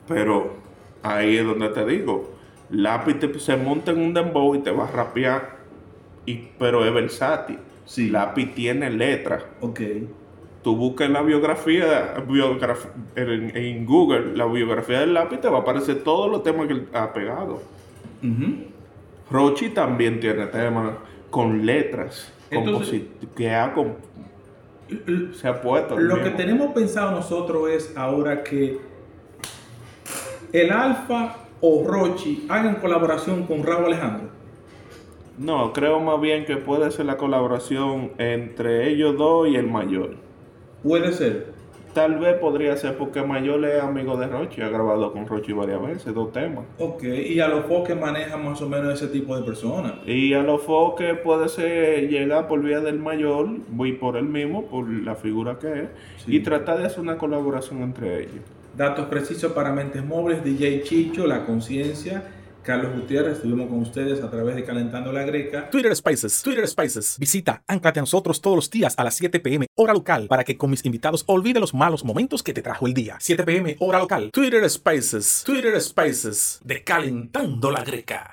Pero 0.08 0.54
ahí 1.02 1.36
es 1.38 1.44
donde 1.46 1.68
te 1.68 1.84
digo, 1.86 2.34
lápiz 2.70 3.14
te- 3.20 3.38
se 3.38 3.56
monta 3.56 3.90
en 3.92 4.00
un 4.00 4.12
dembow 4.14 4.54
y 4.54 4.58
te 4.60 4.70
va 4.70 4.84
a 4.84 4.90
rapear, 4.90 5.56
y, 6.26 6.48
pero 6.58 6.84
es 6.84 6.92
versátil. 6.92 7.58
Sí. 7.84 8.08
Lápiz 8.10 8.54
tiene 8.54 8.90
letras. 8.90 9.44
Ok. 9.60 9.80
Tú 10.62 10.76
buscas 10.76 11.10
la 11.10 11.20
biografía, 11.22 12.14
biograf- 12.26 12.88
en, 13.16 13.54
en 13.54 13.84
Google, 13.84 14.34
la 14.34 14.46
biografía 14.46 15.00
del 15.00 15.12
lápiz, 15.12 15.38
te 15.38 15.48
va 15.48 15.58
a 15.58 15.60
aparecer 15.60 16.02
todos 16.02 16.30
los 16.30 16.42
temas 16.42 16.66
que 16.66 16.72
él 16.72 16.88
ha 16.94 17.12
pegado. 17.12 17.60
Ujú. 18.22 18.54
Rochi 19.30 19.68
también 19.70 20.20
tiene 20.20 20.46
temas 20.46 20.94
con 21.30 21.66
letras, 21.66 22.32
Entonces- 22.50 23.02
que 23.36 23.50
ha, 23.50 23.74
se 25.34 25.48
ha 25.48 25.60
puesto. 25.60 25.98
Lo 25.98 26.22
que 26.22 26.30
tenemos 26.30 26.72
pensado 26.72 27.10
nosotros 27.10 27.68
es 27.70 27.92
ahora 27.96 28.42
que 28.42 28.78
el 30.52 30.70
Alfa 30.72 31.36
o 31.60 31.84
Rochi 31.86 32.46
hagan 32.48 32.76
colaboración 32.76 33.44
con 33.46 33.62
Raúl 33.64 33.86
Alejandro. 33.86 34.28
No, 35.38 35.72
creo 35.72 36.00
más 36.00 36.20
bien 36.20 36.44
que 36.44 36.56
puede 36.56 36.90
ser 36.90 37.06
la 37.06 37.16
colaboración 37.16 38.12
entre 38.18 38.88
ellos 38.90 39.16
dos 39.16 39.48
y 39.48 39.56
el 39.56 39.66
mayor. 39.66 40.16
Puede 40.82 41.12
ser. 41.12 41.54
Tal 41.92 42.18
vez 42.18 42.34
podría 42.38 42.76
ser 42.76 42.96
porque 42.98 43.22
Mayor 43.22 43.64
es 43.64 43.80
amigo 43.80 44.16
de 44.16 44.26
Rochi, 44.26 44.60
ha 44.62 44.68
grabado 44.68 45.12
con 45.12 45.28
Rochi 45.28 45.52
varias 45.52 45.80
veces, 45.80 46.12
dos 46.12 46.32
temas. 46.32 46.64
Ok. 46.80 47.04
Y 47.04 47.38
a 47.38 47.46
los 47.46 47.66
que 47.86 47.94
manejan 47.94 48.44
más 48.44 48.60
o 48.60 48.68
menos 48.68 48.94
ese 48.94 49.06
tipo 49.06 49.36
de 49.36 49.44
personas. 49.44 49.92
Y 50.04 50.34
a 50.34 50.42
los 50.42 50.60
foques 50.62 51.16
puede 51.20 51.48
ser 51.48 52.08
llegar 52.08 52.48
por 52.48 52.60
vía 52.60 52.80
del 52.80 52.98
Mayor, 52.98 53.46
voy 53.68 53.92
por 53.92 54.16
él 54.16 54.24
mismo, 54.24 54.66
por 54.66 54.90
la 54.90 55.14
figura 55.14 55.56
que 55.60 55.68
es, 55.82 55.88
Sí. 56.24 56.34
y 56.36 56.40
tratar 56.40 56.78
de 56.78 56.86
hacer 56.86 56.98
una 57.00 57.16
colaboración 57.16 57.82
entre 57.82 58.22
ellos. 58.22 58.42
Datos 58.76 59.06
precisos 59.06 59.52
para 59.52 59.72
mentes 59.72 60.04
móviles, 60.04 60.42
DJ 60.42 60.82
Chicho, 60.82 61.28
La 61.28 61.46
Conciencia, 61.46 62.24
Carlos 62.64 62.94
Gutiérrez, 62.94 63.34
estuvimos 63.34 63.68
con 63.68 63.80
ustedes 63.80 64.22
a 64.22 64.30
través 64.30 64.56
de 64.56 64.64
Calentando 64.64 65.12
la 65.12 65.22
Greca. 65.22 65.68
Twitter 65.68 65.94
Spaces, 65.94 66.42
Twitter 66.42 66.66
Spaces. 66.66 67.16
Visita, 67.18 67.62
anclate 67.68 68.00
a 68.00 68.02
nosotros 68.02 68.40
todos 68.40 68.56
los 68.56 68.70
días 68.70 68.94
a 68.96 69.04
las 69.04 69.14
7 69.16 69.38
pm 69.40 69.66
hora 69.74 69.92
local 69.92 70.26
para 70.28 70.44
que 70.44 70.56
con 70.56 70.70
mis 70.70 70.84
invitados 70.84 71.24
olvide 71.26 71.60
los 71.60 71.74
malos 71.74 72.04
momentos 72.04 72.42
que 72.42 72.54
te 72.54 72.62
trajo 72.62 72.86
el 72.86 72.94
día. 72.94 73.16
7 73.20 73.44
pm 73.44 73.76
hora 73.80 73.98
local. 73.98 74.30
Twitter 74.32 74.68
Spaces, 74.68 75.42
Twitter 75.44 75.78
Spaces. 75.80 76.60
De 76.64 76.82
Calentando 76.82 77.70
la 77.70 77.84
Greca. 77.84 78.32